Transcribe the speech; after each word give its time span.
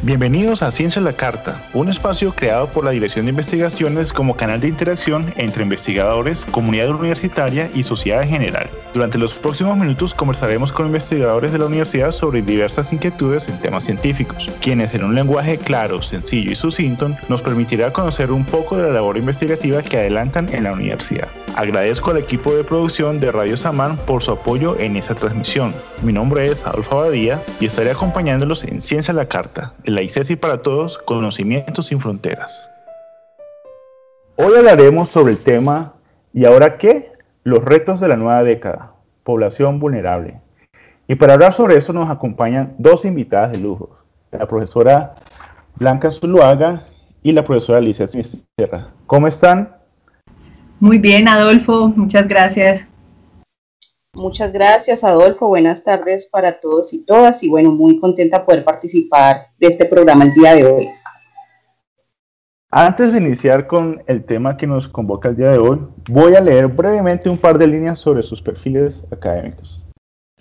Bienvenidos 0.00 0.62
a 0.62 0.72
Ciencia 0.72 1.00
a 1.00 1.04
la 1.04 1.12
Carta, 1.12 1.62
un 1.74 1.88
espacio 1.88 2.34
creado 2.34 2.66
por 2.68 2.82
la 2.82 2.90
Dirección 2.92 3.26
de 3.26 3.30
Investigaciones 3.30 4.12
como 4.12 4.36
canal 4.36 4.58
de 4.58 4.68
interacción 4.68 5.32
entre 5.36 5.62
investigadores, 5.62 6.44
comunidad 6.46 6.88
universitaria 6.88 7.70
y 7.72 7.82
sociedad 7.82 8.22
en 8.22 8.30
general. 8.30 8.70
Durante 8.94 9.18
los 9.18 9.34
próximos 9.34 9.76
minutos 9.76 10.14
conversaremos 10.14 10.72
con 10.72 10.86
investigadores 10.86 11.52
de 11.52 11.58
la 11.58 11.66
universidad 11.66 12.10
sobre 12.10 12.42
diversas 12.42 12.92
inquietudes 12.92 13.46
en 13.48 13.60
temas 13.60 13.84
científicos, 13.84 14.50
quienes 14.60 14.94
en 14.94 15.04
un 15.04 15.14
lenguaje 15.14 15.58
claro, 15.58 16.02
sencillo 16.02 16.50
y 16.50 16.56
sucinto 16.56 17.14
nos 17.28 17.42
permitirá 17.42 17.92
conocer 17.92 18.32
un 18.32 18.44
poco 18.44 18.78
de 18.78 18.84
la 18.84 18.94
labor 18.94 19.18
investigativa 19.18 19.82
que 19.82 19.98
adelantan 19.98 20.52
en 20.52 20.64
la 20.64 20.72
universidad. 20.72 21.28
Agradezco 21.54 22.10
al 22.10 22.16
equipo 22.16 22.54
de 22.54 22.64
producción 22.64 23.20
de 23.20 23.30
Radio 23.30 23.58
Samán 23.58 23.96
por 23.98 24.22
su 24.22 24.30
apoyo 24.30 24.78
en 24.80 24.96
esta 24.96 25.14
transmisión. 25.14 25.74
Mi 26.02 26.12
nombre 26.12 26.46
es 26.46 26.64
Adolfo 26.64 26.98
Abadía 26.98 27.38
y 27.60 27.66
estaré 27.66 27.90
acompañándolos 27.90 28.64
en 28.64 28.80
Ciencia 28.80 29.12
a 29.12 29.16
la 29.16 29.26
Carta, 29.26 29.74
de 29.84 29.92
la 29.92 30.00
ICESI 30.00 30.36
para 30.36 30.62
Todos, 30.62 30.96
Conocimientos 30.96 31.86
sin 31.86 32.00
Fronteras. 32.00 32.70
Hoy 34.36 34.56
hablaremos 34.56 35.10
sobre 35.10 35.32
el 35.32 35.38
tema 35.38 35.92
¿Y 36.32 36.46
ahora 36.46 36.78
qué? 36.78 37.12
Los 37.44 37.62
retos 37.62 38.00
de 38.00 38.08
la 38.08 38.16
nueva 38.16 38.42
década, 38.42 38.94
población 39.22 39.78
vulnerable. 39.78 40.40
Y 41.06 41.16
para 41.16 41.34
hablar 41.34 41.52
sobre 41.52 41.76
eso 41.76 41.92
nos 41.92 42.08
acompañan 42.08 42.74
dos 42.78 43.04
invitadas 43.04 43.52
de 43.52 43.58
lujo, 43.58 43.98
la 44.30 44.46
profesora 44.46 45.16
Blanca 45.76 46.10
Zuluaga 46.10 46.84
y 47.22 47.32
la 47.32 47.44
profesora 47.44 47.78
Alicia 47.78 48.06
Sinisterra. 48.06 48.88
¿Cómo 49.06 49.28
están? 49.28 49.81
Muy 50.82 50.98
bien, 50.98 51.28
Adolfo, 51.28 51.92
muchas 51.94 52.26
gracias. 52.26 52.84
Muchas 54.14 54.52
gracias, 54.52 55.04
Adolfo. 55.04 55.46
Buenas 55.46 55.84
tardes 55.84 56.26
para 56.26 56.58
todos 56.58 56.92
y 56.92 57.04
todas. 57.04 57.40
Y 57.44 57.48
bueno, 57.48 57.70
muy 57.70 58.00
contenta 58.00 58.44
poder 58.44 58.64
participar 58.64 59.46
de 59.60 59.68
este 59.68 59.84
programa 59.84 60.24
el 60.24 60.34
día 60.34 60.56
de 60.56 60.64
hoy. 60.64 60.88
Antes 62.68 63.12
de 63.12 63.20
iniciar 63.20 63.68
con 63.68 64.02
el 64.08 64.24
tema 64.24 64.56
que 64.56 64.66
nos 64.66 64.88
convoca 64.88 65.28
el 65.28 65.36
día 65.36 65.52
de 65.52 65.58
hoy, 65.58 65.78
voy 66.10 66.34
a 66.34 66.40
leer 66.40 66.66
brevemente 66.66 67.30
un 67.30 67.38
par 67.38 67.58
de 67.58 67.68
líneas 67.68 68.00
sobre 68.00 68.24
sus 68.24 68.42
perfiles 68.42 69.04
académicos. 69.12 69.81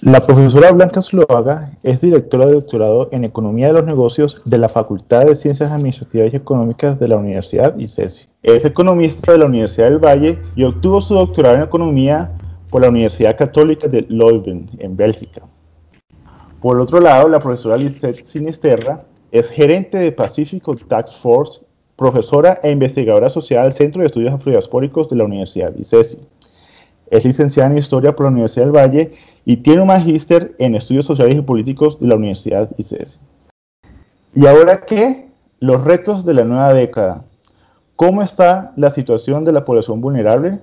La 0.03 0.19
profesora 0.19 0.71
Blanca 0.71 0.99
Zuloaga 0.99 1.77
es 1.83 2.01
directora 2.01 2.47
de 2.47 2.53
doctorado 2.53 3.09
en 3.11 3.23
Economía 3.23 3.67
de 3.67 3.73
los 3.73 3.85
Negocios 3.85 4.41
de 4.45 4.57
la 4.57 4.67
Facultad 4.67 5.25
de 5.25 5.35
Ciencias 5.35 5.69
Administrativas 5.69 6.33
y 6.33 6.37
Económicas 6.37 6.97
de 6.99 7.07
la 7.07 7.17
Universidad 7.17 7.77
ICESI. 7.77 8.25
Es 8.41 8.65
economista 8.65 9.31
de 9.31 9.37
la 9.37 9.45
Universidad 9.45 9.91
del 9.91 10.03
Valle 10.03 10.39
y 10.55 10.63
obtuvo 10.63 11.01
su 11.01 11.13
doctorado 11.13 11.57
en 11.57 11.61
Economía 11.61 12.31
por 12.71 12.81
la 12.81 12.89
Universidad 12.89 13.37
Católica 13.37 13.87
de 13.87 14.03
Leuven, 14.09 14.67
en 14.79 14.97
Bélgica. 14.97 15.43
Por 16.61 16.79
otro 16.79 16.99
lado, 16.99 17.29
la 17.29 17.39
profesora 17.39 17.77
Lisette 17.77 18.25
Sinisterra 18.25 19.03
es 19.31 19.51
gerente 19.51 19.99
de 19.99 20.11
Pacifico 20.11 20.75
Tax 20.75 21.15
Force, 21.15 21.61
profesora 21.95 22.59
e 22.63 22.71
investigadora 22.71 23.27
asociada 23.27 23.65
al 23.65 23.73
Centro 23.73 24.01
de 24.01 24.07
Estudios 24.07 24.33
Afrodiaspóricos 24.33 25.09
de 25.09 25.17
la 25.17 25.25
Universidad 25.25 25.75
ICESI. 25.77 26.17
Es 27.11 27.25
licenciada 27.25 27.69
en 27.69 27.77
Historia 27.77 28.15
por 28.15 28.25
la 28.25 28.31
Universidad 28.31 28.65
del 28.65 28.75
Valle 28.75 29.11
y 29.45 29.57
tiene 29.57 29.81
un 29.81 29.87
magíster 29.89 30.55
en 30.57 30.75
Estudios 30.75 31.05
Sociales 31.05 31.35
y 31.35 31.41
Políticos 31.41 31.99
de 31.99 32.07
la 32.07 32.15
Universidad 32.15 32.71
ICES. 32.77 33.19
¿Y 34.33 34.47
ahora 34.47 34.85
qué? 34.85 35.27
Los 35.59 35.83
retos 35.83 36.25
de 36.25 36.33
la 36.33 36.45
nueva 36.45 36.73
década. 36.73 37.25
¿Cómo 37.97 38.23
está 38.23 38.71
la 38.77 38.89
situación 38.89 39.43
de 39.43 39.51
la 39.51 39.65
población 39.65 39.99
vulnerable? 39.99 40.59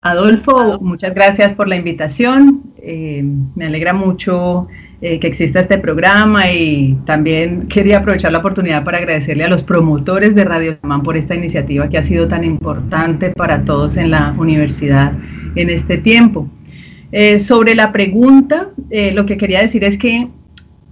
Adolfo, 0.00 0.80
muchas 0.80 1.12
gracias 1.12 1.54
por 1.54 1.68
la 1.68 1.76
invitación. 1.76 2.72
Eh, 2.76 3.22
me 3.56 3.66
alegra 3.66 3.92
mucho 3.92 4.68
eh, 5.04 5.18
que 5.18 5.26
exista 5.26 5.58
este 5.58 5.78
programa 5.78 6.50
y 6.52 6.96
también 7.06 7.66
quería 7.66 7.98
aprovechar 7.98 8.30
la 8.30 8.38
oportunidad 8.38 8.84
para 8.84 8.98
agradecerle 8.98 9.42
a 9.42 9.48
los 9.48 9.64
promotores 9.64 10.36
de 10.36 10.44
Radio 10.44 10.78
Samán 10.80 11.02
por 11.02 11.16
esta 11.16 11.34
iniciativa 11.34 11.88
que 11.88 11.98
ha 11.98 12.02
sido 12.02 12.28
tan 12.28 12.44
importante 12.44 13.30
para 13.30 13.64
todos 13.64 13.96
en 13.96 14.12
la 14.12 14.32
universidad 14.38 15.12
en 15.56 15.70
este 15.70 15.98
tiempo. 15.98 16.48
Eh, 17.10 17.40
sobre 17.40 17.74
la 17.74 17.90
pregunta, 17.90 18.68
eh, 18.90 19.10
lo 19.10 19.26
que 19.26 19.36
quería 19.36 19.60
decir 19.60 19.82
es 19.82 19.98
que 19.98 20.28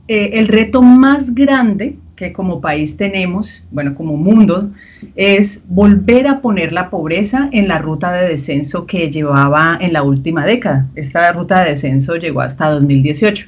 el 0.08 0.48
reto 0.48 0.82
más 0.82 1.36
grande 1.36 1.94
que 2.16 2.32
como 2.32 2.60
país 2.60 2.96
tenemos, 2.96 3.62
bueno, 3.70 3.94
como 3.94 4.16
mundo, 4.16 4.72
es 5.14 5.62
volver 5.68 6.26
a 6.26 6.40
poner 6.40 6.72
la 6.72 6.90
pobreza 6.90 7.48
en 7.52 7.68
la 7.68 7.78
ruta 7.78 8.12
de 8.12 8.28
descenso 8.28 8.86
que 8.86 9.08
llevaba 9.08 9.78
en 9.80 9.92
la 9.92 10.02
última 10.02 10.44
década. 10.44 10.88
Esta 10.96 11.30
ruta 11.30 11.62
de 11.62 11.70
descenso 11.70 12.16
llegó 12.16 12.40
hasta 12.40 12.68
2018. 12.70 13.46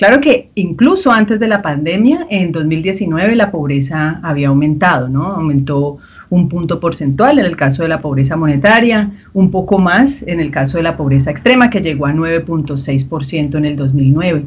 Claro 0.00 0.22
que 0.22 0.48
incluso 0.54 1.12
antes 1.12 1.38
de 1.40 1.46
la 1.46 1.60
pandemia, 1.60 2.26
en 2.30 2.52
2019 2.52 3.36
la 3.36 3.50
pobreza 3.50 4.18
había 4.22 4.48
aumentado, 4.48 5.10
¿no? 5.10 5.24
Aumentó 5.24 5.98
un 6.30 6.48
punto 6.48 6.80
porcentual 6.80 7.38
en 7.38 7.44
el 7.44 7.54
caso 7.54 7.82
de 7.82 7.90
la 7.90 8.00
pobreza 8.00 8.34
monetaria, 8.34 9.10
un 9.34 9.50
poco 9.50 9.78
más 9.78 10.22
en 10.22 10.40
el 10.40 10.50
caso 10.50 10.78
de 10.78 10.84
la 10.84 10.96
pobreza 10.96 11.30
extrema, 11.30 11.68
que 11.68 11.82
llegó 11.82 12.06
a 12.06 12.14
9.6% 12.14 13.58
en 13.58 13.64
el 13.66 13.76
2009. 13.76 14.44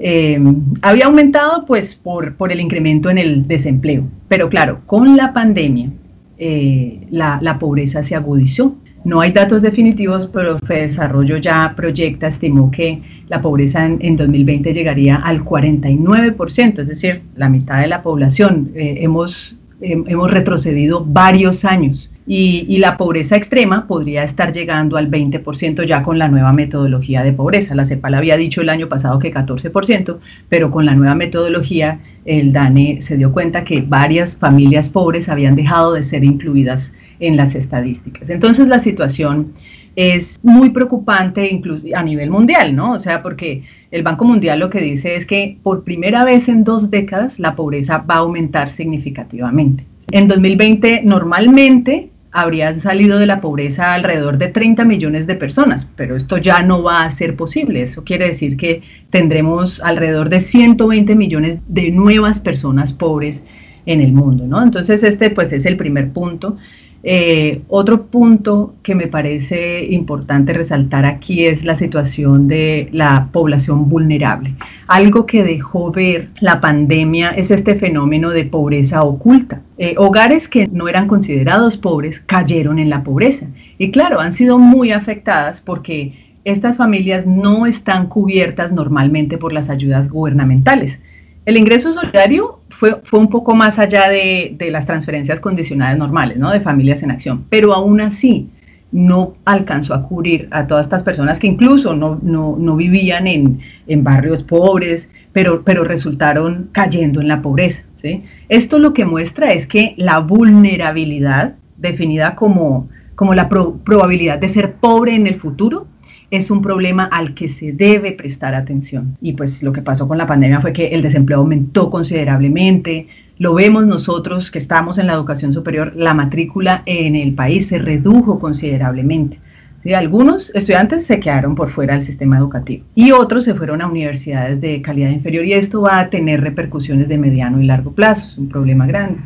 Em, 0.00 0.56
había 0.82 1.06
aumentado 1.06 1.66
pues 1.66 1.94
por, 1.94 2.34
por, 2.34 2.50
el 2.50 2.58
incremento 2.58 3.10
en 3.10 3.18
el 3.18 3.46
desempleo, 3.46 4.02
pero 4.26 4.48
claro, 4.48 4.80
con 4.86 5.16
la 5.16 5.32
pandemia 5.32 5.88
eh, 6.36 7.06
la, 7.12 7.38
la, 7.40 7.60
pobreza 7.60 8.02
se 8.02 8.16
agudizó. 8.16 8.74
No 9.04 9.20
hay 9.20 9.32
datos 9.32 9.62
definitivos, 9.62 10.26
pero 10.26 10.58
Desarrollo 10.58 11.38
ya 11.38 11.72
proyecta, 11.74 12.26
estimó 12.26 12.70
que 12.70 13.02
la 13.28 13.40
pobreza 13.40 13.86
en, 13.86 13.98
en 14.00 14.16
2020 14.16 14.72
llegaría 14.72 15.16
al 15.16 15.42
49%, 15.42 16.80
es 16.80 16.88
decir, 16.88 17.22
la 17.34 17.48
mitad 17.48 17.80
de 17.80 17.86
la 17.86 18.02
población. 18.02 18.70
Eh, 18.74 18.98
hemos 19.00 19.56
hemos 19.82 20.30
retrocedido 20.30 21.04
varios 21.04 21.64
años 21.64 22.10
y, 22.26 22.78
la 22.78 22.96
pobreza 22.96 23.34
extrema 23.34 23.86
podría 23.88 24.22
estar 24.22 24.52
llegando 24.52 24.96
al 24.96 25.10
20% 25.10 25.84
ya 25.84 26.02
con 26.02 26.18
la 26.18 26.28
nueva 26.28 26.52
metodología 26.52 27.24
de 27.24 27.32
pobreza. 27.32 27.74
La 27.74 27.84
CEPAL 27.84 28.14
había 28.14 28.36
dicho 28.36 28.60
el 28.60 28.68
año 28.68 28.88
pasado 28.88 29.18
que 29.18 29.32
14%, 29.32 30.18
pero 30.48 30.70
con 30.70 30.84
la 30.84 30.94
nueva 30.94 31.14
metodología 31.14 31.98
el 32.24 32.52
DANE 32.52 33.00
se 33.00 33.16
dio 33.16 33.32
cuenta 33.32 33.64
que 33.64 33.80
varias 33.80 34.36
familias 34.36 34.88
pobres 34.88 35.28
habían 35.28 35.56
dejado 35.56 35.94
de 35.94 36.04
ser 36.04 36.22
incluidas 36.22 36.94
en 37.20 37.36
las 37.36 37.54
estadísticas. 37.54 38.30
Entonces 38.30 38.66
la 38.66 38.80
situación 38.80 39.52
es 39.96 40.38
muy 40.42 40.70
preocupante 40.70 41.48
incluso 41.50 41.86
a 41.94 42.02
nivel 42.02 42.30
mundial, 42.30 42.74
¿no? 42.74 42.92
O 42.92 42.98
sea, 42.98 43.22
porque 43.22 43.62
el 43.90 44.02
Banco 44.02 44.24
Mundial 44.24 44.60
lo 44.60 44.70
que 44.70 44.80
dice 44.80 45.16
es 45.16 45.26
que 45.26 45.58
por 45.62 45.84
primera 45.84 46.24
vez 46.24 46.48
en 46.48 46.64
dos 46.64 46.90
décadas 46.90 47.38
la 47.38 47.56
pobreza 47.56 47.98
va 47.98 48.16
a 48.16 48.18
aumentar 48.18 48.70
significativamente. 48.70 49.84
En 50.10 50.28
2020 50.28 51.02
normalmente 51.04 52.10
habrían 52.32 52.80
salido 52.80 53.18
de 53.18 53.26
la 53.26 53.40
pobreza 53.40 53.94
alrededor 53.94 54.38
de 54.38 54.48
30 54.48 54.84
millones 54.84 55.26
de 55.26 55.34
personas, 55.34 55.88
pero 55.96 56.16
esto 56.16 56.38
ya 56.38 56.62
no 56.62 56.82
va 56.82 57.04
a 57.04 57.10
ser 57.10 57.34
posible. 57.34 57.82
Eso 57.82 58.04
quiere 58.04 58.28
decir 58.28 58.56
que 58.56 58.82
tendremos 59.10 59.80
alrededor 59.80 60.28
de 60.28 60.40
120 60.40 61.16
millones 61.16 61.58
de 61.66 61.90
nuevas 61.90 62.38
personas 62.38 62.92
pobres 62.92 63.44
en 63.86 64.00
el 64.00 64.12
mundo, 64.12 64.46
¿no? 64.46 64.62
Entonces 64.62 65.02
este 65.02 65.30
pues 65.30 65.52
es 65.52 65.66
el 65.66 65.76
primer 65.76 66.10
punto. 66.10 66.56
Eh, 67.02 67.62
otro 67.68 68.06
punto 68.06 68.74
que 68.82 68.94
me 68.94 69.06
parece 69.06 69.86
importante 69.86 70.52
resaltar 70.52 71.06
aquí 71.06 71.46
es 71.46 71.64
la 71.64 71.74
situación 71.74 72.46
de 72.46 72.88
la 72.92 73.28
población 73.32 73.88
vulnerable. 73.88 74.54
Algo 74.86 75.24
que 75.24 75.42
dejó 75.42 75.90
ver 75.90 76.28
la 76.40 76.60
pandemia 76.60 77.30
es 77.30 77.50
este 77.50 77.74
fenómeno 77.74 78.30
de 78.30 78.44
pobreza 78.44 79.02
oculta. 79.02 79.62
Eh, 79.78 79.94
hogares 79.96 80.48
que 80.48 80.66
no 80.66 80.88
eran 80.88 81.08
considerados 81.08 81.78
pobres 81.78 82.20
cayeron 82.20 82.78
en 82.78 82.90
la 82.90 83.02
pobreza. 83.02 83.46
Y 83.78 83.90
claro, 83.90 84.20
han 84.20 84.34
sido 84.34 84.58
muy 84.58 84.92
afectadas 84.92 85.62
porque 85.62 86.12
estas 86.44 86.76
familias 86.76 87.26
no 87.26 87.66
están 87.66 88.08
cubiertas 88.08 88.72
normalmente 88.72 89.38
por 89.38 89.52
las 89.52 89.70
ayudas 89.70 90.10
gubernamentales. 90.10 90.98
El 91.46 91.56
ingreso 91.56 91.92
solidario 91.92 92.60
fue, 92.80 93.18
un 93.18 93.28
poco 93.28 93.54
más 93.54 93.78
allá 93.78 94.08
de, 94.08 94.56
las 94.70 94.86
transferencias 94.86 95.38
condicionales 95.38 95.98
normales, 95.98 96.38
¿no? 96.38 96.50
De 96.50 96.60
familias 96.60 97.02
en 97.02 97.10
acción, 97.10 97.44
pero 97.50 97.74
aún 97.74 98.00
así 98.00 98.48
no 98.90 99.34
alcanzó 99.44 99.92
a 99.92 100.02
cubrir 100.02 100.48
a 100.50 100.66
todas 100.66 100.86
estas 100.86 101.02
personas 101.02 101.38
que 101.38 101.46
incluso 101.46 101.94
no, 101.94 102.18
no, 102.22 102.76
vivían 102.76 103.26
en, 103.26 103.60
barrios 104.02 104.42
pobres, 104.42 105.10
pero, 105.32 105.62
pero 105.62 105.84
resultaron 105.84 106.70
cayendo 106.72 107.20
en 107.20 107.28
la 107.28 107.42
pobreza. 107.42 107.82
¿sí? 107.96 108.24
Esto 108.48 108.78
lo 108.78 108.94
que 108.94 109.04
muestra 109.04 109.48
es 109.48 109.66
que 109.66 109.94
la 109.98 110.18
vulnerabilidad, 110.18 111.56
definida 111.76 112.34
como, 112.34 112.88
como 113.14 113.34
la 113.34 113.50
probabilidad 113.50 114.38
de 114.38 114.48
ser 114.48 114.72
pobre 114.72 115.14
en 115.14 115.26
el 115.26 115.38
futuro, 115.38 115.86
es 116.30 116.50
un 116.50 116.62
problema 116.62 117.04
al 117.04 117.34
que 117.34 117.48
se 117.48 117.72
debe 117.72 118.12
prestar 118.12 118.54
atención. 118.54 119.16
Y 119.20 119.32
pues 119.32 119.62
lo 119.62 119.72
que 119.72 119.82
pasó 119.82 120.06
con 120.06 120.18
la 120.18 120.26
pandemia 120.26 120.60
fue 120.60 120.72
que 120.72 120.88
el 120.88 121.02
desempleo 121.02 121.38
aumentó 121.38 121.90
considerablemente. 121.90 123.08
Lo 123.38 123.54
vemos 123.54 123.86
nosotros 123.86 124.50
que 124.50 124.58
estamos 124.58 124.98
en 124.98 125.06
la 125.06 125.14
educación 125.14 125.52
superior, 125.52 125.92
la 125.96 126.14
matrícula 126.14 126.82
en 126.86 127.16
el 127.16 127.34
país 127.34 127.68
se 127.68 127.78
redujo 127.78 128.38
considerablemente. 128.38 129.38
¿sí? 129.82 129.94
Algunos 129.94 130.54
estudiantes 130.54 131.06
se 131.06 131.18
quedaron 131.18 131.54
por 131.54 131.70
fuera 131.70 131.94
del 131.94 132.02
sistema 132.02 132.36
educativo 132.38 132.84
y 132.94 133.12
otros 133.12 133.44
se 133.44 133.54
fueron 133.54 133.82
a 133.82 133.88
universidades 133.88 134.60
de 134.60 134.82
calidad 134.82 135.10
inferior 135.10 135.44
y 135.44 135.54
esto 135.54 135.80
va 135.80 135.98
a 135.98 136.10
tener 136.10 136.42
repercusiones 136.42 137.08
de 137.08 137.18
mediano 137.18 137.60
y 137.60 137.66
largo 137.66 137.92
plazo, 137.92 138.28
es 138.30 138.38
un 138.38 138.48
problema 138.48 138.86
grande. 138.86 139.20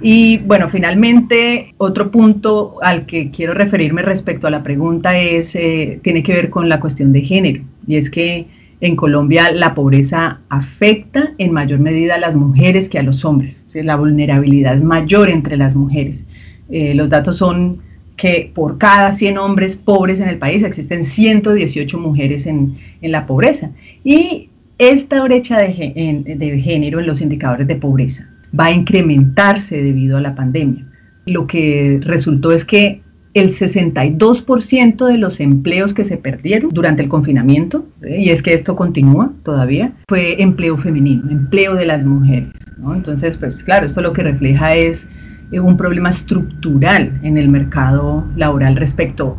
Y 0.00 0.38
bueno, 0.38 0.68
finalmente, 0.68 1.74
otro 1.78 2.10
punto 2.10 2.76
al 2.82 3.06
que 3.06 3.30
quiero 3.30 3.54
referirme 3.54 4.02
respecto 4.02 4.46
a 4.46 4.50
la 4.50 4.62
pregunta 4.62 5.18
es, 5.18 5.56
eh, 5.56 5.98
tiene 6.02 6.22
que 6.22 6.34
ver 6.34 6.50
con 6.50 6.68
la 6.68 6.78
cuestión 6.78 7.12
de 7.12 7.22
género. 7.22 7.62
Y 7.86 7.96
es 7.96 8.08
que 8.08 8.46
en 8.80 8.94
Colombia 8.94 9.50
la 9.50 9.74
pobreza 9.74 10.38
afecta 10.48 11.32
en 11.38 11.52
mayor 11.52 11.80
medida 11.80 12.14
a 12.14 12.18
las 12.18 12.36
mujeres 12.36 12.88
que 12.88 12.98
a 12.98 13.02
los 13.02 13.24
hombres. 13.24 13.64
La 13.74 13.96
vulnerabilidad 13.96 14.76
es 14.76 14.84
mayor 14.84 15.28
entre 15.28 15.56
las 15.56 15.74
mujeres. 15.74 16.26
Eh, 16.70 16.94
los 16.94 17.08
datos 17.08 17.38
son 17.38 17.78
que 18.16 18.50
por 18.54 18.78
cada 18.78 19.12
100 19.12 19.38
hombres 19.38 19.76
pobres 19.76 20.20
en 20.20 20.28
el 20.28 20.38
país 20.38 20.62
existen 20.62 21.02
118 21.02 21.98
mujeres 21.98 22.46
en, 22.46 22.76
en 23.00 23.12
la 23.12 23.26
pobreza. 23.26 23.70
Y 24.04 24.48
esta 24.78 25.22
brecha 25.24 25.58
de, 25.58 26.36
de 26.36 26.60
género 26.60 27.00
en 27.00 27.06
los 27.06 27.20
indicadores 27.20 27.66
de 27.66 27.74
pobreza 27.76 28.28
va 28.58 28.66
a 28.66 28.72
incrementarse 28.72 29.82
debido 29.82 30.16
a 30.16 30.20
la 30.20 30.34
pandemia. 30.34 30.84
Lo 31.26 31.46
que 31.46 32.00
resultó 32.02 32.52
es 32.52 32.64
que 32.64 33.02
el 33.34 33.50
62% 33.50 35.06
de 35.06 35.18
los 35.18 35.40
empleos 35.40 35.92
que 35.92 36.04
se 36.04 36.16
perdieron 36.16 36.70
durante 36.70 37.02
el 37.02 37.08
confinamiento, 37.08 37.86
¿eh? 38.02 38.22
y 38.22 38.30
es 38.30 38.42
que 38.42 38.54
esto 38.54 38.74
continúa 38.74 39.32
todavía, 39.44 39.92
fue 40.08 40.42
empleo 40.42 40.76
femenino, 40.76 41.30
empleo 41.30 41.74
de 41.74 41.86
las 41.86 42.04
mujeres. 42.04 42.50
Entonces, 42.94 43.36
pues 43.36 43.62
claro, 43.64 43.86
esto 43.86 44.00
lo 44.00 44.12
que 44.12 44.22
refleja 44.22 44.74
es 44.74 45.06
eh, 45.52 45.60
un 45.60 45.76
problema 45.76 46.10
estructural 46.10 47.20
en 47.22 47.36
el 47.38 47.48
mercado 47.48 48.24
laboral 48.36 48.76
respecto 48.76 49.36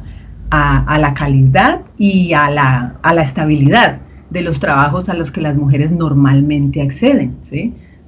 a, 0.51 0.97
la 0.97 1.13
calidad 1.13 1.81
y 1.97 2.33
a 2.33 2.49
la, 2.49 2.95
a 3.03 3.13
la, 3.13 3.21
estabilidad 3.21 3.99
de 4.31 4.41
los 4.41 4.59
trabajos 4.59 5.07
a 5.07 5.13
los 5.13 5.29
que 5.29 5.41
las 5.41 5.57
mujeres 5.57 5.91
normalmente 5.91 6.81
acceden. 6.81 7.35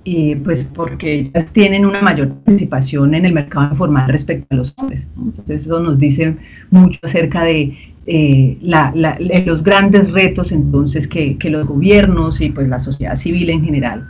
Y 0.03 0.35
pues 0.35 0.63
porque 0.63 1.19
ellas 1.19 1.45
tienen 1.53 1.85
una 1.85 2.01
mayor 2.01 2.29
participación 2.29 3.13
en 3.13 3.25
el 3.25 3.33
mercado 3.33 3.67
informal 3.69 4.09
respecto 4.09 4.47
a 4.49 4.55
los 4.55 4.73
hombres. 4.77 5.07
Entonces 5.17 5.63
eso 5.63 5.79
nos 5.79 5.99
dice 5.99 6.35
mucho 6.71 6.99
acerca 7.03 7.43
de 7.43 7.77
eh, 8.07 8.57
los 9.45 9.63
grandes 9.63 10.11
retos 10.11 10.51
entonces 10.51 11.07
que, 11.07 11.37
los 11.43 11.67
gobiernos 11.67 12.41
y 12.41 12.49
pues 12.49 12.67
la 12.67 12.79
sociedad 12.79 13.15
civil 13.15 13.49
en 13.51 13.63
general, 13.63 14.09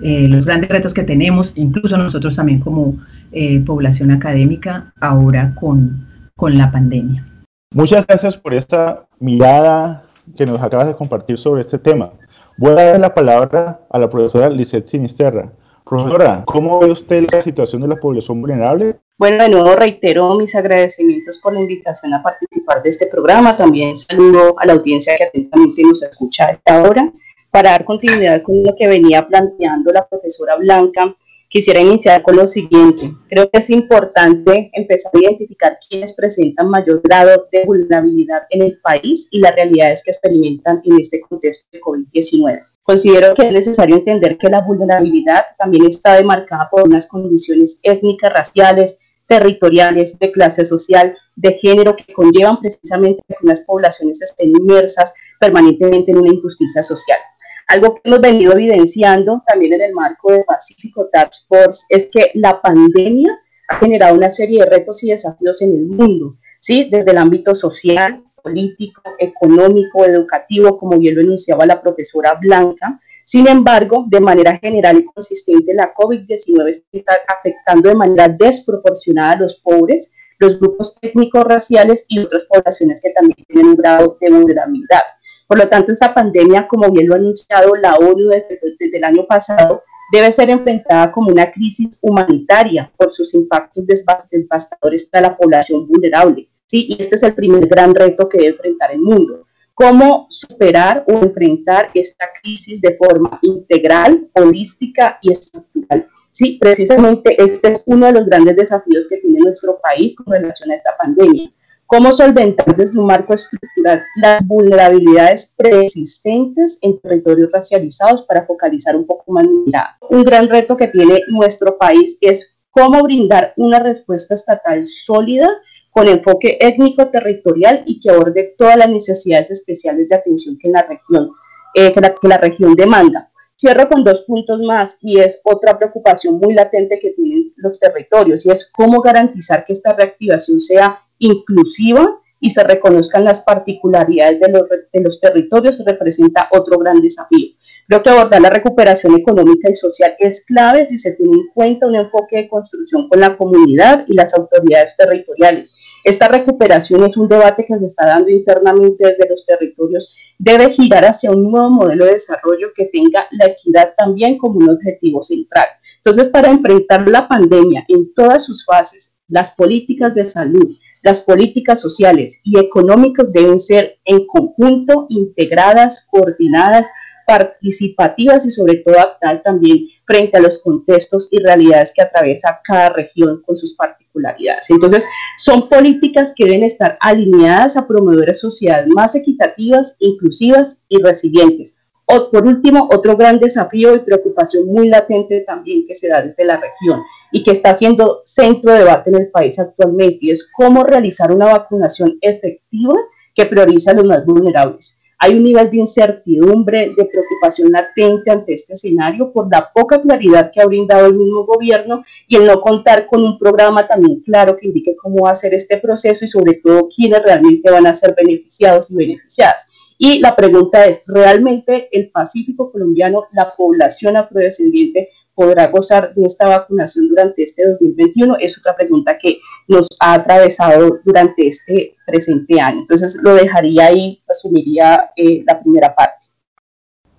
eh, 0.00 0.26
los 0.28 0.46
grandes 0.46 0.70
retos 0.70 0.94
que 0.94 1.02
tenemos, 1.02 1.52
incluso 1.56 1.96
nosotros 1.98 2.36
también 2.36 2.60
como 2.60 2.96
eh, 3.32 3.60
población 3.60 4.10
académica 4.10 4.92
ahora 5.00 5.54
con, 5.54 6.06
con 6.34 6.56
la 6.56 6.70
pandemia. 6.70 7.26
Muchas 7.74 8.06
gracias 8.06 8.36
por 8.38 8.54
esta 8.54 9.06
mirada 9.20 10.04
que 10.36 10.46
nos 10.46 10.62
acabas 10.62 10.86
de 10.86 10.94
compartir 10.94 11.38
sobre 11.38 11.60
este 11.60 11.78
tema. 11.78 12.10
Voy 12.58 12.72
a 12.72 12.74
dar 12.74 13.00
la 13.00 13.12
palabra 13.12 13.80
a 13.90 13.98
la 13.98 14.08
profesora 14.08 14.48
Lisette 14.48 14.86
Sinisterra. 14.86 15.52
Profesora, 15.84 16.42
¿cómo 16.46 16.80
ve 16.80 16.90
usted 16.90 17.26
la 17.30 17.42
situación 17.42 17.82
de 17.82 17.88
la 17.88 17.96
población 17.96 18.40
vulnerable? 18.40 18.96
Bueno, 19.18 19.44
de 19.44 19.50
nuevo 19.50 19.76
reitero 19.76 20.34
mis 20.36 20.54
agradecimientos 20.54 21.36
por 21.38 21.52
la 21.52 21.60
invitación 21.60 22.14
a 22.14 22.22
participar 22.22 22.82
de 22.82 22.88
este 22.88 23.08
programa. 23.08 23.58
También 23.58 23.94
saludo 23.94 24.58
a 24.58 24.64
la 24.64 24.72
audiencia 24.72 25.14
que 25.18 25.24
atentamente 25.24 25.82
nos 25.82 26.02
escucha 26.02 26.46
a 26.46 26.52
esta 26.52 26.82
hora 26.82 27.12
para 27.50 27.72
dar 27.72 27.84
continuidad 27.84 28.40
con 28.40 28.62
lo 28.62 28.74
que 28.74 28.88
venía 28.88 29.26
planteando 29.26 29.92
la 29.92 30.08
profesora 30.08 30.56
Blanca 30.56 31.14
Quisiera 31.48 31.80
iniciar 31.80 32.22
con 32.22 32.36
lo 32.36 32.48
siguiente. 32.48 33.14
Creo 33.28 33.48
que 33.48 33.58
es 33.58 33.70
importante 33.70 34.70
empezar 34.72 35.12
a 35.14 35.18
identificar 35.20 35.78
quiénes 35.88 36.12
presentan 36.12 36.68
mayor 36.68 37.00
grado 37.02 37.46
de 37.52 37.64
vulnerabilidad 37.64 38.42
en 38.50 38.62
el 38.62 38.80
país 38.80 39.28
y 39.30 39.38
las 39.40 39.54
realidades 39.54 40.02
que 40.02 40.10
experimentan 40.10 40.82
en 40.84 41.00
este 41.00 41.20
contexto 41.20 41.66
de 41.70 41.80
COVID-19. 41.80 42.62
Considero 42.82 43.34
que 43.34 43.46
es 43.46 43.52
necesario 43.52 43.96
entender 43.96 44.38
que 44.38 44.48
la 44.48 44.60
vulnerabilidad 44.60 45.44
también 45.58 45.86
está 45.86 46.14
demarcada 46.14 46.68
por 46.70 46.82
unas 46.82 47.06
condiciones 47.06 47.78
étnicas, 47.82 48.32
raciales, 48.32 48.98
territoriales, 49.26 50.18
de 50.18 50.32
clase 50.32 50.64
social, 50.64 51.16
de 51.34 51.54
género, 51.54 51.96
que 51.96 52.12
conllevan 52.12 52.60
precisamente 52.60 53.22
que 53.28 53.34
unas 53.42 53.62
poblaciones 53.62 54.22
estén 54.22 54.50
inmersas 54.50 55.12
permanentemente 55.40 56.12
en 56.12 56.18
una 56.18 56.32
injusticia 56.32 56.82
social. 56.82 57.18
Algo 57.68 57.94
que 57.94 58.02
hemos 58.04 58.20
venido 58.20 58.52
evidenciando 58.52 59.42
también 59.46 59.72
en 59.74 59.82
el 59.82 59.92
marco 59.92 60.32
de 60.32 60.44
Pacífico 60.44 61.08
Task 61.12 61.48
Force 61.48 61.84
es 61.88 62.08
que 62.12 62.30
la 62.34 62.60
pandemia 62.60 63.40
ha 63.68 63.76
generado 63.76 64.14
una 64.14 64.32
serie 64.32 64.60
de 64.60 64.70
retos 64.70 65.02
y 65.02 65.10
desafíos 65.10 65.60
en 65.62 65.74
el 65.74 65.86
mundo, 65.86 66.36
¿sí? 66.60 66.88
desde 66.90 67.10
el 67.10 67.18
ámbito 67.18 67.56
social, 67.56 68.22
político, 68.40 69.02
económico, 69.18 70.04
educativo, 70.04 70.78
como 70.78 70.96
bien 70.96 71.16
lo 71.16 71.22
enunciaba 71.22 71.66
la 71.66 71.82
profesora 71.82 72.38
Blanca. 72.40 73.00
Sin 73.24 73.48
embargo, 73.48 74.04
de 74.06 74.20
manera 74.20 74.56
general 74.58 74.98
y 74.98 75.04
consistente, 75.04 75.74
la 75.74 75.92
COVID-19 75.92 76.84
está 76.92 77.14
afectando 77.26 77.88
de 77.88 77.96
manera 77.96 78.28
desproporcionada 78.28 79.32
a 79.32 79.40
los 79.40 79.56
pobres, 79.56 80.12
los 80.38 80.60
grupos 80.60 80.96
étnicos 81.02 81.42
raciales 81.42 82.04
y 82.06 82.20
otras 82.20 82.44
poblaciones 82.44 83.00
que 83.00 83.10
también 83.10 83.44
tienen 83.48 83.66
un 83.70 83.74
grado 83.74 84.16
de 84.20 84.30
vulnerabilidad. 84.30 85.02
Por 85.46 85.58
lo 85.58 85.68
tanto, 85.68 85.92
esta 85.92 86.12
pandemia, 86.12 86.66
como 86.66 86.90
bien 86.90 87.08
lo 87.08 87.14
ha 87.14 87.18
anunciado 87.18 87.76
la 87.76 87.94
ONU 87.94 88.30
desde, 88.30 88.96
el 88.96 89.04
año 89.04 89.26
pasado, 89.26 89.82
debe 90.12 90.32
ser 90.32 90.50
enfrentada 90.50 91.12
como 91.12 91.30
una 91.30 91.50
crisis 91.52 91.96
humanitaria 92.00 92.90
por 92.96 93.10
sus 93.10 93.32
impactos 93.34 93.84
devastadores 93.86 95.04
para 95.04 95.28
la 95.28 95.36
población 95.36 95.86
vulnerable. 95.86 96.48
¿sí? 96.66 96.86
Y 96.88 97.00
este 97.00 97.14
es 97.14 97.22
el 97.22 97.34
primer 97.34 97.66
gran 97.66 97.94
reto 97.94 98.28
que 98.28 98.38
debe 98.38 98.50
enfrentar 98.50 98.92
el 98.92 99.00
mundo. 99.00 99.46
Cómo 99.74 100.26
superar 100.30 101.04
o 101.06 101.12
enfrentar 101.12 101.90
esta 101.94 102.26
crisis 102.42 102.80
de 102.80 102.96
forma 102.96 103.38
integral, 103.42 104.28
holística 104.32 105.18
y 105.20 105.32
estructural. 105.32 106.08
Sí, 106.32 106.58
precisamente 106.60 107.40
este 107.40 107.74
es 107.74 107.82
uno 107.86 108.06
de 108.06 108.12
los 108.12 108.26
grandes 108.26 108.56
desafíos 108.56 109.06
que 109.08 109.18
tiene 109.18 109.40
nuestro 109.40 109.78
país 109.80 110.16
con 110.16 110.32
relación 110.32 110.70
a 110.70 110.76
esta 110.76 110.96
pandemia 110.96 111.52
cómo 111.86 112.12
solventar 112.12 112.76
desde 112.76 112.98
un 112.98 113.06
marco 113.06 113.34
estructural 113.34 114.02
las 114.16 114.46
vulnerabilidades 114.46 115.54
preexistentes 115.56 116.78
en 116.82 117.00
territorios 117.00 117.50
racializados 117.52 118.22
para 118.22 118.44
focalizar 118.44 118.96
un 118.96 119.06
poco 119.06 119.32
más 119.32 119.46
mi 119.46 119.58
mirada. 119.66 119.96
Un 120.10 120.24
gran 120.24 120.48
reto 120.48 120.76
que 120.76 120.88
tiene 120.88 121.20
nuestro 121.28 121.78
país 121.78 122.18
es 122.20 122.54
cómo 122.70 123.02
brindar 123.02 123.54
una 123.56 123.78
respuesta 123.78 124.34
estatal 124.34 124.86
sólida 124.86 125.48
con 125.90 126.08
enfoque 126.08 126.58
étnico-territorial 126.60 127.84
y 127.86 128.00
que 128.00 128.10
aborde 128.10 128.54
todas 128.58 128.76
las 128.76 128.88
necesidades 128.88 129.50
especiales 129.50 130.08
de 130.08 130.16
atención 130.16 130.58
que 130.58 130.68
la 130.68 130.82
región, 130.82 131.30
eh, 131.74 131.92
que 131.92 132.28
la 132.28 132.38
región 132.38 132.74
demanda. 132.74 133.30
Cierro 133.58 133.88
con 133.88 134.04
dos 134.04 134.24
puntos 134.26 134.60
más 134.60 134.98
y 135.00 135.18
es 135.18 135.40
otra 135.42 135.78
preocupación 135.78 136.38
muy 136.38 136.52
latente 136.52 136.98
que 137.00 137.12
tienen 137.12 137.54
los 137.56 137.80
territorios 137.80 138.44
y 138.44 138.50
es 138.50 138.70
cómo 138.70 139.00
garantizar 139.00 139.64
que 139.64 139.72
esta 139.72 139.94
reactivación 139.94 140.60
sea 140.60 141.05
inclusiva 141.18 142.20
y 142.40 142.50
se 142.50 142.62
reconozcan 142.62 143.24
las 143.24 143.42
particularidades 143.42 144.40
de 144.40 144.52
los, 144.52 144.68
de 144.68 145.02
los 145.02 145.20
territorios 145.20 145.82
representa 145.84 146.48
otro 146.52 146.78
gran 146.78 147.00
desafío. 147.00 147.56
Creo 147.88 148.02
que 148.02 148.10
abordar 148.10 148.42
la 148.42 148.50
recuperación 148.50 149.16
económica 149.16 149.70
y 149.70 149.76
social 149.76 150.14
es 150.18 150.44
clave 150.44 150.88
si 150.88 150.98
se 150.98 151.12
tiene 151.12 151.32
en 151.32 151.46
cuenta 151.54 151.86
un 151.86 151.94
enfoque 151.94 152.36
de 152.36 152.48
construcción 152.48 153.08
con 153.08 153.20
la 153.20 153.36
comunidad 153.36 154.04
y 154.08 154.14
las 154.14 154.34
autoridades 154.34 154.96
territoriales. 154.96 155.76
Esta 156.02 156.28
recuperación 156.28 157.04
es 157.04 157.16
un 157.16 157.28
debate 157.28 157.64
que 157.66 157.78
se 157.78 157.86
está 157.86 158.06
dando 158.06 158.30
internamente 158.30 159.06
desde 159.06 159.28
los 159.28 159.46
territorios. 159.46 160.16
Debe 160.38 160.72
girar 160.72 161.04
hacia 161.04 161.30
un 161.30 161.50
nuevo 161.50 161.70
modelo 161.70 162.06
de 162.06 162.12
desarrollo 162.12 162.68
que 162.74 162.86
tenga 162.86 163.26
la 163.30 163.46
equidad 163.46 163.94
también 163.96 164.36
como 164.36 164.58
un 164.58 164.70
objetivo 164.70 165.22
central. 165.22 165.66
Entonces, 165.96 166.28
para 166.28 166.50
enfrentar 166.50 167.08
la 167.08 167.26
pandemia 167.28 167.84
en 167.88 168.12
todas 168.14 168.44
sus 168.44 168.64
fases, 168.64 169.14
las 169.28 169.52
políticas 169.52 170.14
de 170.14 170.24
salud, 170.24 170.76
las 171.06 171.20
políticas 171.20 171.80
sociales 171.80 172.40
y 172.42 172.58
económicas 172.58 173.32
deben 173.32 173.60
ser 173.60 174.00
en 174.04 174.26
conjunto, 174.26 175.06
integradas, 175.08 176.04
coordinadas, 176.10 176.88
participativas 177.24 178.44
y 178.44 178.50
sobre 178.50 178.78
todo 178.78 178.96
adaptadas 178.96 179.44
también 179.44 179.86
frente 180.04 180.36
a 180.36 180.40
los 180.40 180.58
contextos 180.58 181.28
y 181.30 181.38
realidades 181.38 181.92
que 181.94 182.02
atraviesa 182.02 182.60
cada 182.64 182.88
región 182.88 183.40
con 183.46 183.56
sus 183.56 183.76
particularidades. 183.76 184.68
Entonces, 184.68 185.06
son 185.38 185.68
políticas 185.68 186.32
que 186.34 186.44
deben 186.44 186.64
estar 186.64 186.98
alineadas 187.00 187.76
a 187.76 187.86
promover 187.86 188.34
sociedades 188.34 188.88
más 188.88 189.14
equitativas, 189.14 189.94
inclusivas 190.00 190.82
y 190.88 191.00
resilientes. 191.00 191.75
Por 192.06 192.46
último, 192.46 192.88
otro 192.92 193.16
gran 193.16 193.40
desafío 193.40 193.94
y 193.94 193.98
preocupación 193.98 194.66
muy 194.66 194.88
latente 194.88 195.40
también 195.40 195.84
que 195.88 195.94
se 195.96 196.08
da 196.08 196.22
desde 196.22 196.44
la 196.44 196.56
región 196.56 197.02
y 197.32 197.42
que 197.42 197.50
está 197.50 197.74
siendo 197.74 198.22
centro 198.24 198.72
de 198.72 198.78
debate 198.78 199.10
en 199.10 199.16
el 199.22 199.30
país 199.30 199.58
actualmente, 199.58 200.18
y 200.20 200.30
es 200.30 200.48
cómo 200.56 200.84
realizar 200.84 201.32
una 201.32 201.46
vacunación 201.46 202.16
efectiva 202.20 202.94
que 203.34 203.46
prioriza 203.46 203.90
a 203.90 203.94
los 203.94 204.04
más 204.04 204.24
vulnerables. 204.24 205.00
hay 205.18 205.34
un 205.34 205.42
nivel 205.42 205.70
de 205.70 205.78
incertidumbre, 205.78 206.92
de 206.96 207.04
preocupación 207.06 207.72
latente 207.72 208.30
ante 208.30 208.52
este 208.52 208.74
escenario 208.74 209.32
por 209.32 209.50
la 209.50 209.70
poca 209.74 210.00
claridad 210.00 210.50
que 210.52 210.60
ha 210.60 210.66
brindado 210.66 211.06
el 211.06 211.14
mismo 211.14 211.44
gobierno 211.44 212.04
y 212.28 212.36
el 212.36 212.46
no 212.46 212.60
contar 212.60 213.06
con 213.06 213.24
un 213.24 213.38
programa 213.38 213.88
también 213.88 214.20
claro 214.20 214.56
que 214.56 214.66
indique 214.66 214.94
cómo 214.94 215.24
va 215.24 215.30
a 215.30 215.36
ser 215.36 215.54
este 215.54 215.78
proceso 215.78 216.24
y 216.24 216.28
sobre 216.28 216.54
todo 216.62 216.88
quiénes 216.94 217.22
realmente 217.22 217.70
van 217.70 217.86
a 217.86 217.94
ser 217.94 218.14
beneficiados 218.14 218.90
y 218.90 218.94
beneficiadas. 218.94 219.66
Y 219.98 220.20
la 220.20 220.36
pregunta 220.36 220.86
es, 220.86 221.02
¿realmente 221.06 221.88
el 221.92 222.10
Pacífico 222.10 222.70
colombiano, 222.70 223.26
la 223.32 223.52
población 223.56 224.16
afrodescendiente, 224.16 225.08
podrá 225.34 225.68
gozar 225.68 226.14
de 226.14 226.24
esta 226.24 226.48
vacunación 226.48 227.08
durante 227.08 227.42
este 227.44 227.66
2021? 227.66 228.36
Es 228.40 228.58
otra 228.58 228.76
pregunta 228.76 229.16
que 229.18 229.38
nos 229.68 229.86
ha 230.00 230.14
atravesado 230.14 230.98
durante 231.04 231.48
este 231.48 231.96
presente 232.06 232.60
año. 232.60 232.80
Entonces 232.80 233.16
lo 233.22 233.34
dejaría 233.34 233.86
ahí, 233.86 234.22
asumiría 234.28 235.10
eh, 235.16 235.42
la 235.46 235.60
primera 235.60 235.94
parte. 235.94 236.26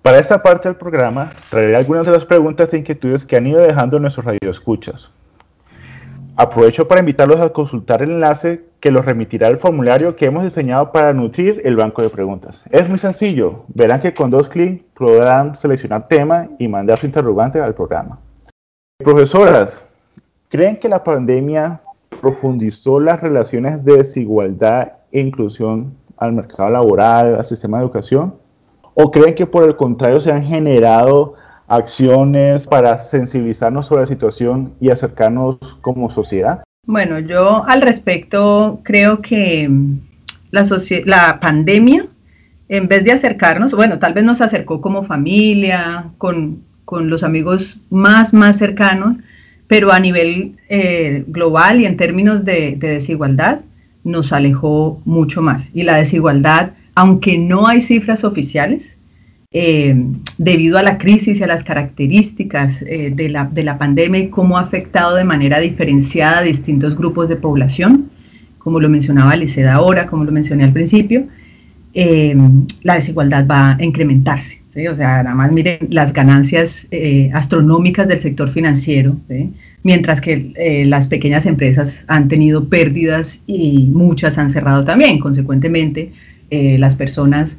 Para 0.02 0.20
esta 0.20 0.42
parte 0.42 0.68
del 0.68 0.78
programa, 0.78 1.30
traeré 1.50 1.76
algunas 1.76 2.06
de 2.06 2.12
las 2.12 2.24
preguntas 2.24 2.72
e 2.72 2.78
inquietudes 2.78 3.26
que 3.26 3.36
han 3.36 3.46
ido 3.46 3.60
dejando 3.60 3.98
nuestros 3.98 4.24
radioescuchas. 4.24 5.10
Aprovecho 6.40 6.86
para 6.86 7.00
invitarlos 7.00 7.40
a 7.40 7.48
consultar 7.48 8.00
el 8.00 8.12
enlace 8.12 8.62
que 8.78 8.92
los 8.92 9.04
remitirá 9.04 9.48
al 9.48 9.58
formulario 9.58 10.14
que 10.14 10.26
hemos 10.26 10.44
diseñado 10.44 10.92
para 10.92 11.12
nutrir 11.12 11.60
el 11.64 11.74
banco 11.74 12.00
de 12.00 12.10
preguntas. 12.10 12.62
Es 12.70 12.88
muy 12.88 13.00
sencillo, 13.00 13.64
verán 13.74 13.98
que 13.98 14.14
con 14.14 14.30
dos 14.30 14.48
clics 14.48 14.84
podrán 14.94 15.56
seleccionar 15.56 16.06
tema 16.06 16.46
y 16.60 16.68
mandar 16.68 16.96
su 16.96 17.06
interrogante 17.06 17.60
al 17.60 17.74
programa. 17.74 18.20
Profesoras, 19.02 19.84
¿creen 20.48 20.76
que 20.76 20.88
la 20.88 21.02
pandemia 21.02 21.80
profundizó 22.20 23.00
las 23.00 23.20
relaciones 23.20 23.84
de 23.84 23.96
desigualdad 23.96 24.92
e 25.10 25.18
inclusión 25.18 25.92
al 26.18 26.34
mercado 26.34 26.70
laboral, 26.70 27.34
al 27.34 27.44
sistema 27.46 27.78
de 27.78 27.84
educación? 27.86 28.36
¿O 28.94 29.10
creen 29.10 29.34
que 29.34 29.46
por 29.46 29.64
el 29.64 29.74
contrario 29.74 30.20
se 30.20 30.30
han 30.30 30.44
generado 30.44 31.34
acciones 31.68 32.66
para 32.66 32.98
sensibilizarnos 32.98 33.86
sobre 33.86 34.02
la 34.02 34.06
situación 34.06 34.72
y 34.80 34.90
acercarnos 34.90 35.58
como 35.82 36.08
sociedad? 36.10 36.62
Bueno, 36.86 37.18
yo 37.18 37.64
al 37.66 37.82
respecto 37.82 38.80
creo 38.82 39.20
que 39.20 39.70
la, 40.50 40.66
la 41.04 41.40
pandemia, 41.40 42.06
en 42.70 42.88
vez 42.88 43.04
de 43.04 43.12
acercarnos, 43.12 43.74
bueno, 43.74 43.98
tal 43.98 44.14
vez 44.14 44.24
nos 44.24 44.40
acercó 44.40 44.80
como 44.80 45.04
familia, 45.04 46.06
con, 46.16 46.66
los 46.90 47.22
amigos 47.22 47.78
más, 47.90 48.32
más 48.32 48.56
cercanos, 48.56 49.18
pero 49.66 49.92
a 49.92 49.98
nivel 49.98 50.56
eh, 50.70 51.24
global 51.26 51.82
y 51.82 51.86
en 51.86 51.98
términos 51.98 52.46
de 52.46 52.76
desigualdad, 52.78 53.60
nos 54.04 54.32
alejó 54.32 55.02
mucho 55.04 55.42
más. 55.42 55.68
Y 55.74 55.82
la 55.82 55.96
desigualdad, 55.96 56.70
aunque 56.94 57.36
no 57.36 57.68
hay 57.68 57.82
cifras 57.82 58.24
oficiales, 58.24 58.97
eh, 59.50 59.96
debido 60.36 60.76
a 60.76 60.82
la 60.82 60.98
crisis 60.98 61.40
y 61.40 61.42
a 61.42 61.46
las 61.46 61.64
características 61.64 62.82
eh, 62.82 63.10
de, 63.14 63.30
la, 63.30 63.46
de, 63.46 63.64
la, 63.64 63.78
pandemia 63.78 64.20
y 64.20 64.28
cómo 64.28 64.58
ha 64.58 64.60
afectado 64.60 65.16
de 65.16 65.24
manera 65.24 65.58
diferenciada 65.58 66.40
a 66.40 66.42
distintos 66.42 66.94
grupos 66.94 67.30
de 67.30 67.36
población, 67.36 68.10
como 68.58 68.78
lo 68.78 68.90
mencionaba 68.90 69.34
Liceda 69.36 69.76
ahora, 69.76 70.06
como 70.06 70.24
lo 70.24 70.32
mencioné 70.32 70.64
al 70.64 70.74
principio, 70.74 71.28
eh, 71.94 72.36
la 72.82 72.96
desigualdad 72.96 73.46
va 73.46 73.76
a 73.76 73.82
incrementarse. 73.82 74.60
O 74.90 74.94
sea, 74.94 75.22
nada 75.22 75.34
más 75.34 75.50
miren 75.50 75.78
las 75.90 76.12
ganancias 76.12 76.86
astronómicas 77.32 78.06
del 78.06 78.20
sector 78.20 78.52
financiero, 78.52 79.16
mientras 79.82 80.20
que 80.20 80.84
las 80.86 81.08
pequeñas 81.08 81.46
empresas 81.46 82.04
han 82.06 82.28
tenido 82.28 82.68
pérdidas 82.68 83.42
y 83.48 83.88
muchas 83.92 84.38
han 84.38 84.50
cerrado 84.50 84.84
también. 84.84 85.18
Consecuentemente, 85.18 86.12
las 86.50 86.94
personas 86.94 87.58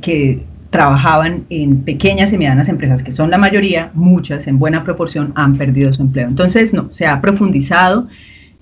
que 0.00 0.40
trabajaban 0.76 1.44
en 1.48 1.84
pequeñas 1.84 2.34
y 2.34 2.36
medianas 2.36 2.68
empresas, 2.68 3.02
que 3.02 3.10
son 3.10 3.30
la 3.30 3.38
mayoría, 3.38 3.90
muchas 3.94 4.46
en 4.46 4.58
buena 4.58 4.84
proporción 4.84 5.32
han 5.34 5.56
perdido 5.56 5.90
su 5.90 6.02
empleo. 6.02 6.28
Entonces, 6.28 6.74
no, 6.74 6.90
se 6.92 7.06
ha 7.06 7.18
profundizado. 7.22 8.08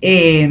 Eh, 0.00 0.49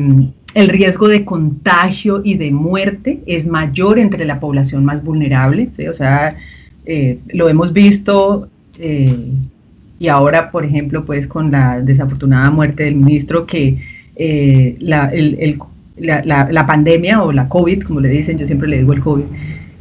el 0.56 0.68
riesgo 0.68 1.08
de 1.08 1.24
contagio 1.24 2.20
y 2.22 2.36
de 2.36 2.52
muerte 2.52 3.22
es 3.28 3.48
mayor 3.48 3.98
entre 3.98 4.26
la 4.26 4.42
población 4.42 4.84
más 4.84 5.02
vulnerable, 5.02 5.70
o 5.90 5.94
sea, 5.94 6.36
eh, 6.86 7.20
lo 7.30 7.48
hemos 7.48 7.72
visto 7.72 8.50
eh, 8.78 9.30
y 10.00 10.10
ahora, 10.10 10.52
por 10.52 10.66
ejemplo, 10.66 11.06
pues 11.06 11.28
con 11.28 11.50
la 11.50 11.80
desafortunada 11.80 12.52
muerte 12.52 12.84
del 12.84 12.96
ministro, 12.96 13.46
que 13.46 13.78
la, 14.80 15.10
la, 15.98 16.68
pandemia 16.68 17.24
o 17.24 17.32
la 17.32 17.48
COVID, 17.48 17.84
como 17.84 18.02
le 18.02 18.10
dicen, 18.10 18.38
yo 18.38 18.46
siempre 18.46 18.68
le 18.68 18.80
digo 18.80 18.92
el 18.92 19.00
COVID, 19.00 19.24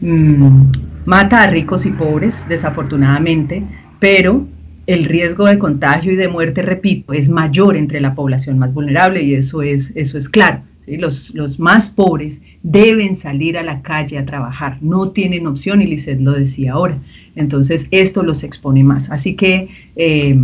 mmm, 0.00 0.70
mata 1.04 1.42
a 1.42 1.46
ricos 1.48 1.86
y 1.86 1.90
pobres, 1.90 2.46
desafortunadamente, 2.48 3.62
pero 3.98 4.46
el 4.86 5.04
riesgo 5.04 5.46
de 5.46 5.58
contagio 5.58 6.12
y 6.12 6.16
de 6.16 6.28
muerte, 6.28 6.62
repito, 6.62 7.12
es 7.12 7.28
mayor 7.28 7.76
entre 7.76 8.00
la 8.00 8.14
población 8.14 8.58
más 8.58 8.74
vulnerable 8.74 9.22
y 9.22 9.34
eso 9.34 9.62
es, 9.62 9.92
eso 9.94 10.18
es 10.18 10.28
claro. 10.28 10.62
Los, 10.86 11.30
los, 11.30 11.60
más 11.60 11.90
pobres 11.90 12.42
deben 12.64 13.14
salir 13.14 13.56
a 13.56 13.62
la 13.62 13.82
calle 13.82 14.18
a 14.18 14.26
trabajar, 14.26 14.78
no 14.80 15.10
tienen 15.10 15.46
opción 15.46 15.80
y 15.80 15.86
Lisset 15.86 16.20
lo 16.20 16.32
decía 16.32 16.72
ahora. 16.72 16.98
Entonces, 17.36 17.86
esto 17.92 18.24
los 18.24 18.42
expone 18.42 18.82
más. 18.82 19.08
Así 19.08 19.34
que 19.34 19.68
eh, 19.94 20.36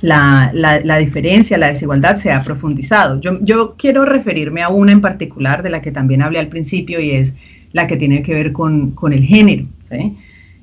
la, 0.00 0.50
la, 0.54 0.96
diferencia, 0.96 1.58
la 1.58 1.68
desigualdad 1.68 2.16
se 2.16 2.32
ha 2.32 2.42
profundizado. 2.42 3.20
Yo, 3.20 3.38
yo 3.42 3.74
quiero 3.76 4.06
referirme 4.06 4.62
a 4.62 4.70
una 4.70 4.92
en 4.92 5.02
particular 5.02 5.62
de 5.62 5.70
la 5.70 5.82
que 5.82 5.92
también 5.92 6.22
hablé 6.22 6.38
al 6.38 6.48
principio 6.48 7.00
y 7.00 7.10
es 7.10 7.34
la 7.72 7.86
que 7.86 7.96
tiene 7.96 8.22
que 8.22 8.34
ver 8.34 8.52
con, 8.52 8.94
el 9.12 9.24
género. 9.24 9.64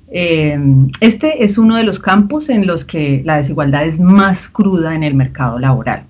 Eh, 0.10 0.58
este 1.02 1.44
es 1.44 1.58
uno 1.58 1.76
de 1.76 1.84
los 1.84 2.00
campos 2.00 2.50
en 2.50 2.66
los 2.66 2.86
que 2.86 3.22
la 3.26 3.38
desigualdad 3.38 3.86
es 3.86 4.00
más 4.00 4.48
cruda 4.48 4.96
en 4.96 5.04
el 5.04 5.16
mercado 5.16 5.60
laboral. 5.60 6.04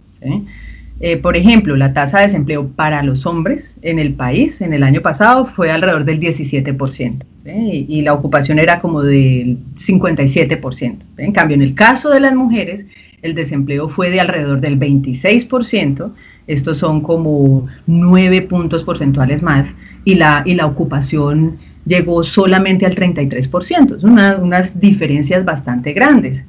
Eh, 0.99 1.17
por 1.17 1.37
ejemplo, 1.37 1.75
la 1.75 1.93
tasa 1.93 2.17
de 2.17 2.23
desempleo 2.23 2.67
para 2.69 3.03
los 3.03 3.25
hombres 3.27 3.77
en 3.83 3.99
el 3.99 4.13
país 4.13 4.61
en 4.61 4.73
el 4.73 4.81
año 4.81 5.01
pasado 5.01 5.45
fue 5.45 5.69
alrededor 5.69 6.05
del 6.05 6.19
17% 6.19 7.23
y, 7.45 7.85
y, 7.87 8.01
la 8.01 8.13
ocupación 8.13 8.57
era 8.57 8.79
como 8.79 9.03
del 9.03 9.59
57%. 9.75 10.97
En 11.17 11.31
cambio, 11.31 11.55
en 11.55 11.61
el 11.61 11.75
caso 11.75 12.09
de 12.09 12.19
las 12.19 12.33
mujeres, 12.33 12.85
el 13.27 13.35
desempleo 13.35 13.87
fue 13.87 14.09
de 14.09 14.19
alrededor 14.19 14.59
del 14.59 14.79
26%, 14.79 16.11
estos 16.47 16.77
son 16.77 17.01
como 17.01 17.67
nueve 17.85 18.41
puntos 18.41 18.83
porcentuales 18.83 19.43
más, 19.43 19.75
y 20.05 20.15
la, 20.15 20.43
y 20.45 20.55
la 20.55 20.65
ocupación 20.65 21.57
llegó 21.85 22.23
solamente 22.23 22.85
al 22.85 22.95
33%, 22.95 23.99
son 23.99 24.19
unas 24.41 24.79
diferencias 24.79 25.45
bastante 25.45 25.93
grandes. 25.93 26.43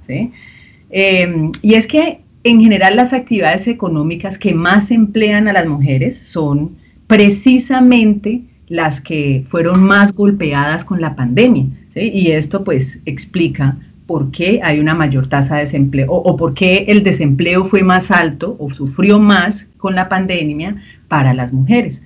Em, 0.90 1.52
y 1.62 1.74
es 1.74 1.86
que 1.86 2.20
en 2.44 2.60
general 2.60 2.96
las 2.96 3.12
actividades 3.12 3.68
económicas 3.68 4.38
que 4.38 4.54
más 4.54 4.90
emplean 4.90 5.48
a 5.48 5.52
las 5.52 5.66
mujeres 5.66 6.18
son 6.18 6.76
precisamente 7.06 8.42
las 8.68 9.00
que 9.00 9.44
fueron 9.48 9.82
más 9.82 10.12
golpeadas 10.12 10.84
con 10.84 11.00
la 11.00 11.16
pandemia. 11.16 11.66
Y 11.94 12.30
esto 12.30 12.62
pues 12.62 13.00
explica 13.06 13.76
por 14.08 14.30
qué 14.30 14.60
hay 14.64 14.80
una 14.80 14.94
mayor 14.94 15.28
tasa 15.28 15.56
de 15.56 15.60
desempleo 15.60 16.10
o, 16.10 16.34
por 16.34 16.54
qué 16.54 16.86
el 16.88 17.02
desempleo 17.02 17.66
fue 17.66 17.82
más 17.82 18.10
alto 18.10 18.56
o 18.58 18.70
sufrió 18.70 19.18
más 19.18 19.66
con 19.76 19.94
la 19.94 20.08
pandemia 20.08 20.76
para 21.08 21.34
las 21.34 21.52
mujeres. 21.52 22.02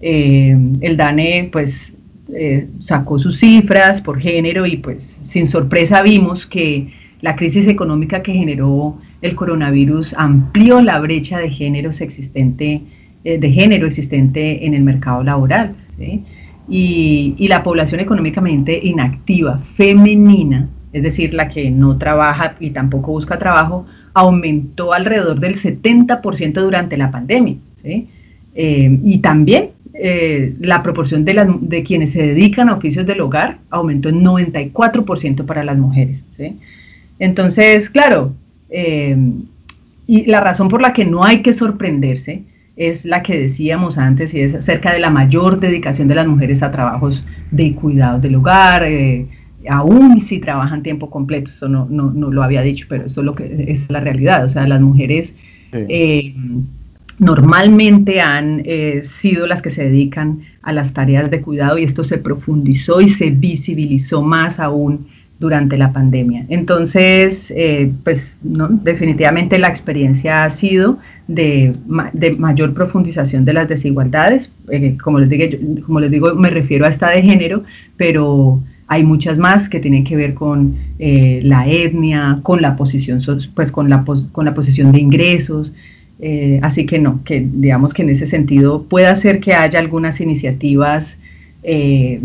Eh, 0.00 0.58
el 0.80 0.96
DANE 0.96 1.48
pues 1.52 1.96
eh, 2.34 2.66
sacó 2.80 3.20
sus 3.20 3.38
cifras 3.38 4.02
por 4.02 4.18
género 4.18 4.66
y 4.66 4.78
pues 4.78 5.04
sin 5.04 5.46
sorpresa 5.46 6.02
vimos 6.02 6.44
que 6.44 6.88
la 7.20 7.36
crisis 7.36 7.68
económica 7.68 8.24
que 8.24 8.32
generó 8.32 8.98
el 9.22 9.36
coronavirus 9.36 10.12
amplió 10.14 10.82
la 10.82 10.98
brecha 10.98 11.38
de 11.38 11.50
géneros 11.50 12.00
existente, 12.00 12.82
eh, 13.22 13.38
de 13.38 13.52
género 13.52 13.86
existente 13.86 14.66
en 14.66 14.74
el 14.74 14.82
mercado 14.82 15.22
laboral 15.22 15.76
y, 16.68 17.46
la 17.48 17.62
población 17.62 18.00
económicamente 18.00 18.78
inactiva 18.82 19.58
femenina, 19.58 20.68
es 20.92 21.02
decir, 21.02 21.34
la 21.34 21.48
que 21.48 21.70
no 21.70 21.98
trabaja 21.98 22.56
y 22.60 22.70
tampoco 22.70 23.12
busca 23.12 23.38
trabajo, 23.38 23.86
aumentó 24.14 24.92
alrededor 24.92 25.40
del 25.40 25.56
70% 25.56 26.52
durante 26.54 26.96
la 26.96 27.10
pandemia. 27.10 27.56
Eh, 27.84 28.98
y 29.02 29.18
también 29.18 29.70
eh, 29.92 30.54
la 30.60 30.82
proporción 30.82 31.24
de, 31.24 31.46
de, 31.60 31.82
quienes 31.82 32.12
se 32.12 32.22
dedican 32.22 32.68
a 32.68 32.74
oficios 32.74 33.04
del 33.04 33.20
hogar 33.20 33.58
aumentó 33.70 34.08
en 34.08 34.24
94% 34.24 35.44
para 35.44 35.64
las 35.64 35.76
mujeres. 35.76 36.22
Entonces, 37.18 37.90
claro, 37.90 38.32
eh, 38.70 39.16
y 40.06 40.26
la 40.26 40.40
razón 40.40 40.68
por 40.68 40.82
la 40.82 40.92
que 40.92 41.04
no 41.04 41.24
hay 41.24 41.42
que 41.42 41.52
sorprenderse 41.52 42.42
es 42.76 43.04
la 43.04 43.22
que 43.22 43.38
decíamos 43.38 43.98
antes 43.98 44.34
y 44.34 44.40
es 44.40 44.54
acerca 44.54 44.92
de 44.92 44.98
la 44.98 45.10
mayor 45.10 45.60
dedicación 45.60 46.08
de 46.08 46.16
las 46.16 46.26
mujeres 46.26 46.62
a 46.62 46.70
trabajos 46.70 47.24
de 47.50 47.74
cuidado 47.74 48.18
del 48.18 48.36
hogar, 48.36 48.84
eh, 48.84 49.26
aún 49.68 50.20
si 50.20 50.38
trabajan 50.38 50.82
tiempo 50.82 51.08
completo, 51.10 51.50
eso 51.54 51.68
no, 51.68 51.86
no, 51.88 52.10
no, 52.10 52.30
lo 52.30 52.42
había 52.42 52.62
dicho, 52.62 52.86
pero 52.88 53.06
eso 53.06 53.20
es 53.20 53.24
lo 53.24 53.34
que 53.34 53.66
es 53.68 53.88
la 53.90 54.00
realidad, 54.00 54.44
o 54.44 54.48
sea, 54.48 54.66
las 54.66 54.80
mujeres 54.80 55.34
eh, 55.72 56.34
normalmente 57.18 58.20
han 58.20 58.62
eh, 58.64 59.00
sido 59.02 59.46
las 59.46 59.62
que 59.62 59.70
se 59.70 59.84
dedican 59.84 60.40
a 60.62 60.72
las 60.72 60.92
tareas 60.92 61.30
de 61.30 61.40
cuidado 61.40 61.78
y 61.78 61.84
esto 61.84 62.04
se 62.04 62.18
profundizó 62.18 63.00
y 63.00 63.08
se 63.08 63.30
visibilizó 63.30 64.22
más 64.22 64.58
aún 64.58 65.06
durante 65.38 65.76
la 65.76 65.92
pandemia. 65.92 66.46
Entonces, 66.48 67.52
eh, 67.56 67.92
pues 68.02 68.38
no, 68.42 68.68
definitivamente 68.68 69.58
la 69.58 69.68
experiencia 69.68 70.44
ha 70.44 70.50
sido 70.50 70.98
de, 71.26 71.72
mayor 72.38 72.74
profundización 72.74 73.44
de 73.44 73.52
las 73.52 73.68
desigualdades. 73.68 74.50
Eh, 74.70 74.96
como, 75.02 75.18
les 75.18 75.28
digo, 75.28 75.82
como 75.86 76.00
les 76.00 76.10
digo, 76.10 76.34
me 76.34 76.50
refiero 76.50 76.86
a 76.86 76.88
esta 76.88 77.10
de 77.10 77.22
género, 77.22 77.64
pero 77.96 78.60
hay 78.86 79.02
muchas 79.02 79.38
más 79.38 79.68
que 79.68 79.80
tienen 79.80 80.04
que 80.04 80.16
ver 80.16 80.34
con 80.34 80.76
la 80.98 81.66
etnia, 81.66 82.38
con 82.42 82.60
la 82.60 82.76
posición, 82.76 83.20
pues 83.54 83.72
con 83.72 83.88
la, 83.88 84.04
con 84.04 84.44
la 84.44 84.54
posición 84.54 84.92
de 84.92 85.00
ingresos, 85.00 85.72
eh, 86.20 86.60
así 86.62 86.86
que 86.86 86.98
no, 86.98 87.22
que 87.24 87.44
digamos 87.46 87.92
que 87.92 88.02
en 88.02 88.10
ese 88.10 88.26
sentido 88.26 88.84
puede 88.84 89.14
ser 89.16 89.40
que 89.40 89.54
haya 89.54 89.78
algunas 89.78 90.20
iniciativas, 90.20 91.18
eh, 91.62 92.20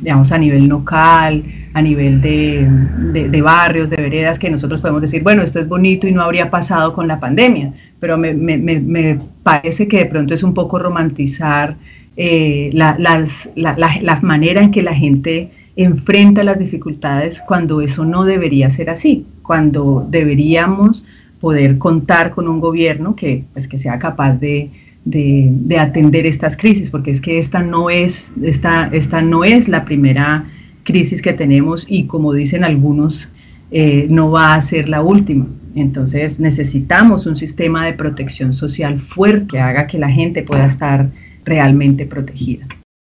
digamos, 0.00 0.32
a 0.32 0.38
nivel 0.38 0.66
local, 0.66 1.44
a 1.74 1.82
nivel 1.82 2.20
de, 2.22 3.42
barrios, 3.42 3.90
de 3.90 3.96
veredas, 3.96 4.38
que 4.38 4.48
nosotros 4.48 4.80
podemos 4.80 5.02
decir, 5.02 5.22
bueno, 5.22 5.42
esto 5.42 5.58
es 5.58 5.68
bonito 5.68 6.06
y 6.06 6.12
no 6.12 6.22
habría 6.22 6.48
pasado 6.48 6.92
con 6.92 7.06
la 7.06 7.20
pandemia, 7.20 7.72
pero 8.00 8.16
me, 8.16 9.18
parece 9.42 9.86
que 9.86 9.98
de 9.98 10.06
pronto 10.06 10.34
es 10.34 10.42
un 10.42 10.54
poco 10.54 10.78
romantizar 10.78 11.76
eh, 12.16 12.70
la, 12.72 12.96
la 12.96 14.18
manera 14.22 14.62
en 14.62 14.70
que 14.70 14.82
la 14.82 14.94
gente 14.94 15.50
enfrenta 15.76 16.44
las 16.44 16.58
dificultades 16.58 17.42
cuando 17.42 17.80
eso 17.80 18.04
no 18.04 18.24
debería 18.24 18.70
ser 18.70 18.90
así, 18.90 19.26
cuando 19.42 20.06
deberíamos 20.08 21.04
poder 21.40 21.78
contar 21.78 22.30
con 22.30 22.48
un 22.48 22.60
gobierno 22.60 23.16
que, 23.16 23.44
pues, 23.52 23.68
que 23.68 23.76
sea 23.76 23.98
capaz 23.98 24.38
de, 24.38 24.70
de, 25.04 25.78
atender 25.78 26.26
estas 26.26 26.56
crisis, 26.56 26.90
porque 26.90 27.10
es 27.10 27.20
que 27.20 27.38
esta 27.38 27.60
no 27.60 27.90
es, 27.90 28.32
esta, 28.42 28.88
esta 28.92 29.20
no 29.20 29.44
es 29.44 29.68
la 29.68 29.84
primera 29.84 30.46
crisis 30.84 31.20
que 31.20 31.32
tenemos 31.32 31.84
y 31.88 32.06
como 32.06 32.32
dicen 32.32 32.64
algunos, 32.64 33.28
eh, 33.70 34.06
no 34.08 34.30
va 34.30 34.54
a 34.54 34.60
ser 34.60 34.88
la 34.88 35.02
última. 35.02 35.46
Entonces 35.74 36.38
necesitamos 36.38 37.26
un 37.26 37.36
sistema 37.36 37.86
de 37.86 37.94
protección 37.94 38.54
social 38.54 39.00
fuerte 39.00 39.46
que 39.48 39.60
haga 39.60 39.86
que 39.86 39.98
la 39.98 40.08
gente 40.08 40.42
pueda 40.42 40.66
estar 40.66 41.10
realmente 41.44 42.06
protegida. 42.06 42.66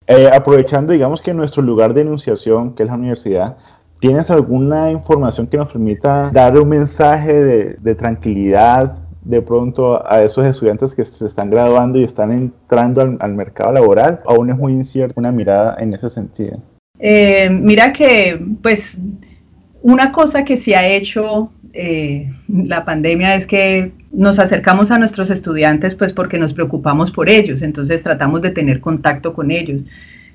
Eh, 0.09 0.29
aprovechando, 0.33 0.93
digamos 0.93 1.21
que 1.21 1.35
nuestro 1.35 1.63
lugar 1.63 1.95
de 1.95 2.03
enunciación, 2.03 2.75
que 2.75 2.85
es 2.85 2.89
la 2.89 2.95
universidad, 2.95 3.57
¿Tienes 3.99 4.31
alguna 4.31 4.91
información 4.91 5.47
que 5.47 5.57
nos 5.57 5.73
permita 5.73 6.31
dar 6.31 6.59
un 6.59 6.69
mensaje 6.69 7.33
de, 7.81 7.95
tranquilidad 7.95 8.99
de 9.23 9.41
pronto 9.41 10.07
a 10.07 10.23
esos 10.23 10.45
estudiantes 10.45 10.95
que 10.95 11.03
se 11.03 11.27
están 11.27 11.49
graduando 11.49 11.99
y 11.99 12.05
están 12.05 12.31
entrando 12.31 13.01
al, 13.01 13.35
mercado 13.35 13.73
laboral? 13.73 14.21
¿Aún 14.27 14.51
es 14.51 14.57
muy 14.57 14.75
incierta 14.75 15.15
una 15.17 15.33
mirada 15.33 15.77
en 15.79 15.95
ese 15.95 16.11
sentido? 16.11 16.59
Eh, 16.99 17.51
mira 17.51 17.93
que, 17.93 18.41
pues, 18.63 18.99
una 19.83 20.13
cosa 20.13 20.45
que 20.45 20.57
se 20.57 20.75
ha 20.75 20.87
hecho 20.87 21.53
eh, 21.79 22.33
la 22.49 22.87
pandemia 22.87 23.35
es 23.35 23.47
que 23.47 23.93
nos 24.11 24.39
acercamos 24.39 24.91
a 24.91 24.99
nuestros 24.99 25.29
estudiantes, 25.29 25.95
pues, 25.95 26.13
porque 26.15 26.39
nos 26.39 26.55
preocupamos 26.55 27.11
por 27.11 27.29
ellos, 27.29 27.61
entonces 27.61 28.03
tratamos 28.03 28.41
de 28.41 28.51
tener 28.51 28.81
contacto 28.81 29.35
con 29.35 29.51
ellos. 29.51 29.83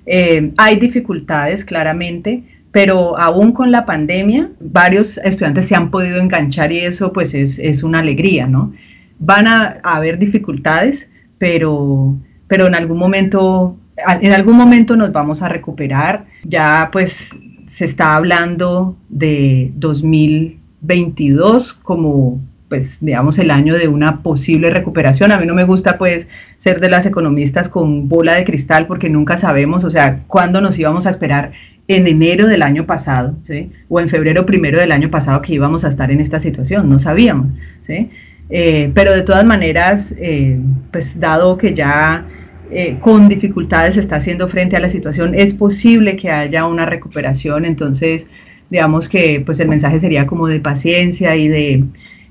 Eh, 0.05 0.51
hay 0.57 0.75
dificultades, 0.75 1.65
claramente, 1.65 2.43
pero 2.71 3.17
aún 3.17 3.53
con 3.53 3.71
la 3.71 3.85
pandemia, 3.85 4.49
varios 4.59 5.17
estudiantes 5.17 5.65
se 5.67 5.75
han 5.75 5.89
podido 5.89 6.19
enganchar 6.19 6.71
y 6.71 6.79
eso 6.79 7.11
pues 7.11 7.33
es, 7.33 7.83
una 7.83 7.99
alegría, 7.99 8.45
¿no? 8.45 8.73
Van 9.17 9.47
a, 9.47 9.79
haber 9.83 10.19
dificultades, 10.19 11.09
pero, 11.39 12.15
pero 12.47 12.67
en 12.67 12.75
algún 12.75 12.99
momento, 12.99 13.77
en 14.21 14.33
algún 14.33 14.57
momento 14.57 14.95
nos 14.95 15.11
vamos 15.11 15.41
a 15.41 15.49
recuperar. 15.49 16.25
Ya 16.43 16.89
pues 16.91 17.29
se 17.69 17.85
está 17.85 18.15
hablando 18.15 18.95
de 19.09 19.71
2022 19.75 21.73
como 21.73 22.39
pues 22.67 22.99
digamos 23.01 23.37
el 23.37 23.51
año 23.51 23.75
de 23.75 23.87
una 23.89 24.21
posible 24.21 24.69
recuperación. 24.69 25.31
A 25.31 25.37
mí 25.37 25.45
no 25.45 25.53
me 25.53 25.65
gusta 25.65 25.97
pues 25.97 26.27
ser 26.57 26.79
de 26.79 26.89
las 26.89 27.05
economistas 27.05 27.67
con 27.67 28.07
bola 28.07 28.33
de 28.35 28.45
cristal 28.45 28.87
porque 28.87 29.09
nunca 29.09 29.37
sabemos, 29.37 29.83
o 29.83 29.89
sea, 29.89 30.19
cuándo 30.27 30.61
nos 30.61 30.79
íbamos 30.79 31.05
a 31.05 31.09
esperar 31.09 31.51
en 31.89 32.07
enero 32.07 32.47
del 32.47 32.61
año 32.61 32.85
pasado, 32.85 33.35
¿sí? 33.45 33.71
o 33.89 33.99
en 33.99 34.07
febrero 34.07 34.45
primero 34.45 34.79
del 34.79 34.93
año 34.93 35.09
pasado 35.09 35.41
que 35.41 35.53
íbamos 35.53 35.83
a 35.83 35.89
estar 35.89 36.11
en 36.11 36.21
esta 36.21 36.39
situación, 36.39 36.87
no 36.87 36.99
sabíamos. 36.99 37.47
¿sí? 37.81 38.09
Eh, 38.49 38.89
pero 38.93 39.13
de 39.13 39.23
todas 39.23 39.43
maneras, 39.43 40.15
eh, 40.17 40.57
pues 40.91 41.19
dado 41.19 41.57
que 41.57 41.73
ya 41.73 42.25
eh, 42.71 42.97
con 43.01 43.27
dificultades 43.27 43.97
está 43.97 44.15
haciendo 44.15 44.47
frente 44.47 44.75
a 44.75 44.79
la 44.79 44.89
situación, 44.89 45.35
es 45.35 45.53
posible 45.53 46.15
que 46.15 46.31
haya 46.31 46.65
una 46.65 46.85
recuperación, 46.85 47.65
entonces 47.65 48.27
digamos 48.69 49.09
que 49.09 49.41
pues 49.45 49.59
el 49.59 49.67
mensaje 49.67 49.99
sería 49.99 50.25
como 50.25 50.47
de 50.47 50.59
paciencia 50.59 51.35
y 51.35 51.49
de, 51.49 51.83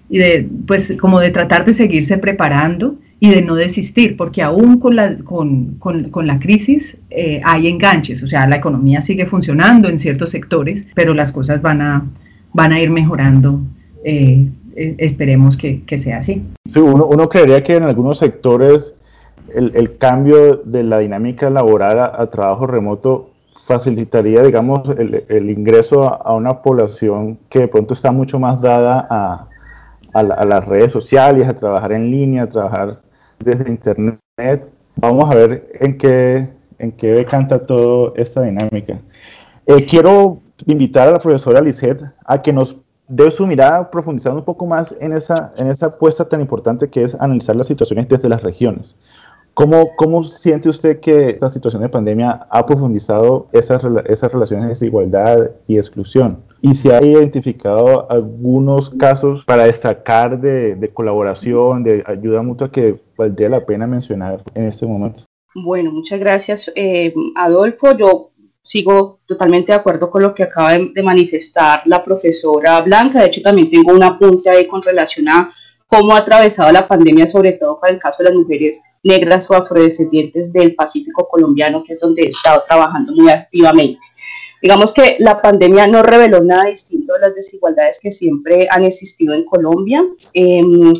y 0.09 0.19
de 0.19 0.49
pues 0.67 0.95
como 0.99 1.21
de 1.21 1.31
tratar 1.31 1.65
de 1.65 1.75
seguirse 1.75 2.17
preparando 2.17 2.97
y 3.21 3.29
de 3.29 3.43
no 3.43 3.55
desistir, 3.55 4.17
porque 4.17 4.41
aún 4.41 4.81
con 4.81 4.97
la, 4.97 5.15
con, 5.19 5.75
con, 5.79 6.27
la 6.27 6.39
crisis 6.41 6.97
eh, 7.11 7.43
hay 7.45 7.69
enganches, 7.69 8.23
o 8.23 8.27
sea, 8.27 8.47
la 8.47 8.57
economía 8.57 9.03
sigue 9.03 9.27
funcionando 9.27 9.91
en 9.91 9.99
ciertos 9.99 10.31
sectores, 10.31 10.87
pero 10.95 11.13
las 11.13 11.31
cosas 11.31 11.61
van 11.61 11.83
a, 11.83 12.07
van 12.55 12.73
a 12.73 12.81
ir 12.81 12.89
mejorando. 12.89 13.61
Eh, 14.05 14.49
esperemos 14.75 15.59
que, 15.59 15.83
que, 15.83 15.99
sea 15.99 16.19
así. 16.19 16.43
Sí, 16.67 16.79
uno, 16.79 17.05
uno, 17.05 17.29
creería 17.29 17.63
que 17.63 17.77
en 17.77 17.83
algunos 17.83 18.19
sectores 18.19 18.95
el, 19.55 19.99
cambio 19.99 20.57
de 20.57 20.83
la 20.83 20.99
dinámica 20.99 21.51
laboral 21.51 21.99
a, 21.99 22.27
trabajo 22.29 22.67
remoto 22.67 23.31
facilitaría, 23.65 24.43
digamos, 24.43 24.89
el, 24.89 25.25
el 25.29 25.51
ingreso 25.51 26.05
a, 26.05 26.35
una 26.35 26.63
población 26.63 27.39
que 27.49 27.61
de 27.61 27.69
pronto 27.69 27.95
está 27.95 28.11
mucho 28.11 28.39
más 28.39 28.61
dada 28.61 29.07
a, 29.09 29.49
a, 30.13 30.21
a, 30.21 30.45
las 30.45 30.67
redes 30.67 30.93
sociales, 30.93 31.49
a 31.49 31.55
trabajar 31.55 31.93
en 31.93 32.11
línea, 32.11 32.45
a 32.45 32.49
trabajar 32.49 33.01
desde 33.39 33.71
Internet. 33.71 34.19
Vamos 34.97 35.31
a 35.31 35.35
ver 35.35 35.71
en 35.81 35.97
qué, 35.99 36.49
en 36.79 36.93
qué 36.93 37.13
decanta 37.13 37.65
toda 37.67 38.13
esta 38.17 38.43
dinámica. 38.43 38.99
Eh, 39.67 39.87
quiero 39.89 40.41
invitar 40.67 41.09
a 41.09 41.13
la 41.13 41.19
profesora 41.19 41.61
Lisette 41.61 42.03
a 42.25 42.43
que 42.43 42.53
nos 42.53 42.77
dé 43.09 43.31
su 43.31 43.47
mirada 43.47 43.91
profundizando 43.91 44.39
un 44.39 44.45
poco 44.45 44.67
más 44.67 44.95
en 45.01 45.13
esa 45.13 45.53
apuesta 45.87 46.29
tan 46.29 46.41
importante 46.41 46.89
que 46.89 47.03
es 47.03 47.15
analizar 47.15 47.57
las 47.57 47.67
situaciones 47.67 48.09
desde 48.09 48.29
las 48.29 48.43
regiones. 48.43 48.97
¿Cómo, 49.61 49.95
¿Cómo, 49.95 50.25
siente 50.25 50.71
usted 50.71 51.01
que 51.01 51.29
esta 51.29 51.51
situación 51.51 51.83
de 51.83 51.91
pandemia 51.91 52.47
ha 52.49 52.65
profundizado 52.65 53.47
esas, 53.53 53.85
esas 54.07 54.33
relaciones 54.33 54.65
de 54.65 54.71
desigualdad 54.71 55.51
y 55.69 55.77
exclusión? 55.77 56.43
Y 56.63 56.75
si 56.75 56.91
ha 56.91 57.05
identificado 57.05 58.11
algunos 58.11 58.89
casos 58.89 59.45
para 59.45 59.65
destacar 59.65 60.41
de, 60.41 60.77
de 60.77 60.89
colaboración, 60.89 61.83
de 61.83 62.03
ayuda 62.07 62.41
mutua 62.41 62.73
que 62.73 63.01
valdría 63.19 63.51
la 63.51 63.67
pena 63.67 63.87
mencionar 63.87 64.43
en 64.55 64.65
este 64.65 64.87
momento. 64.87 65.25
Bueno, 65.55 65.93
muchas 65.93 66.19
gracias, 66.19 66.73
eh, 66.75 67.13
Adolfo. 67.37 67.95
Yo 67.99 68.31
sigo 68.63 69.19
totalmente 69.27 69.73
de 69.73 69.79
acuerdo 69.79 70.11
con 70.11 70.23
lo 70.23 70.35
que 70.35 70.45
acaba 70.45 70.73
de, 70.73 71.03
manifestar 71.03 71.83
la 71.85 72.03
profesora 72.03 72.81
Blanca. 72.81 73.21
De 73.21 73.27
hecho, 73.27 73.43
también 73.43 73.71
tengo 73.71 73.93
un 73.93 74.05
apunte 74.05 74.49
ahí 74.49 74.67
con 74.67 74.81
relación 74.83 75.29
a 75.29 75.53
cómo 75.87 76.15
ha 76.15 76.21
atravesado 76.21 76.73
la 76.73 76.89
pandemia, 76.89 77.27
sobre 77.27 77.53
todo 77.53 77.79
para 77.79 77.93
el 77.93 77.99
caso 77.99 78.23
de 78.23 78.31
las 78.31 78.39
mujeres 78.39 78.81
negras 79.03 79.51
o 79.51 79.55
afrodescendientes 79.55 80.53
del 80.53 80.75
Pacífico 80.75 81.29
colombiano, 81.29 81.83
que 81.83 81.95
es 81.95 82.01
donde 82.01 82.23
he 82.23 82.29
estado 82.29 82.63
trabajando 82.67 83.13
muy 83.15 83.31
activamente. 83.31 84.01
Digamos 84.63 84.93
que 84.93 85.17
la 85.21 85.41
pandemia 85.41 85.87
no 85.87 86.03
reveló 86.03 86.43
nada 86.43 86.65
distinto 86.65 87.15
de 87.15 87.21
las 87.21 87.35
desigualdades 87.35 87.99
que 88.01 88.11
siempre 88.11 88.67
han 88.71 88.85
existido 88.85 89.33
en 89.35 89.45
Colombia. 89.45 90.05
Em, 90.35 90.93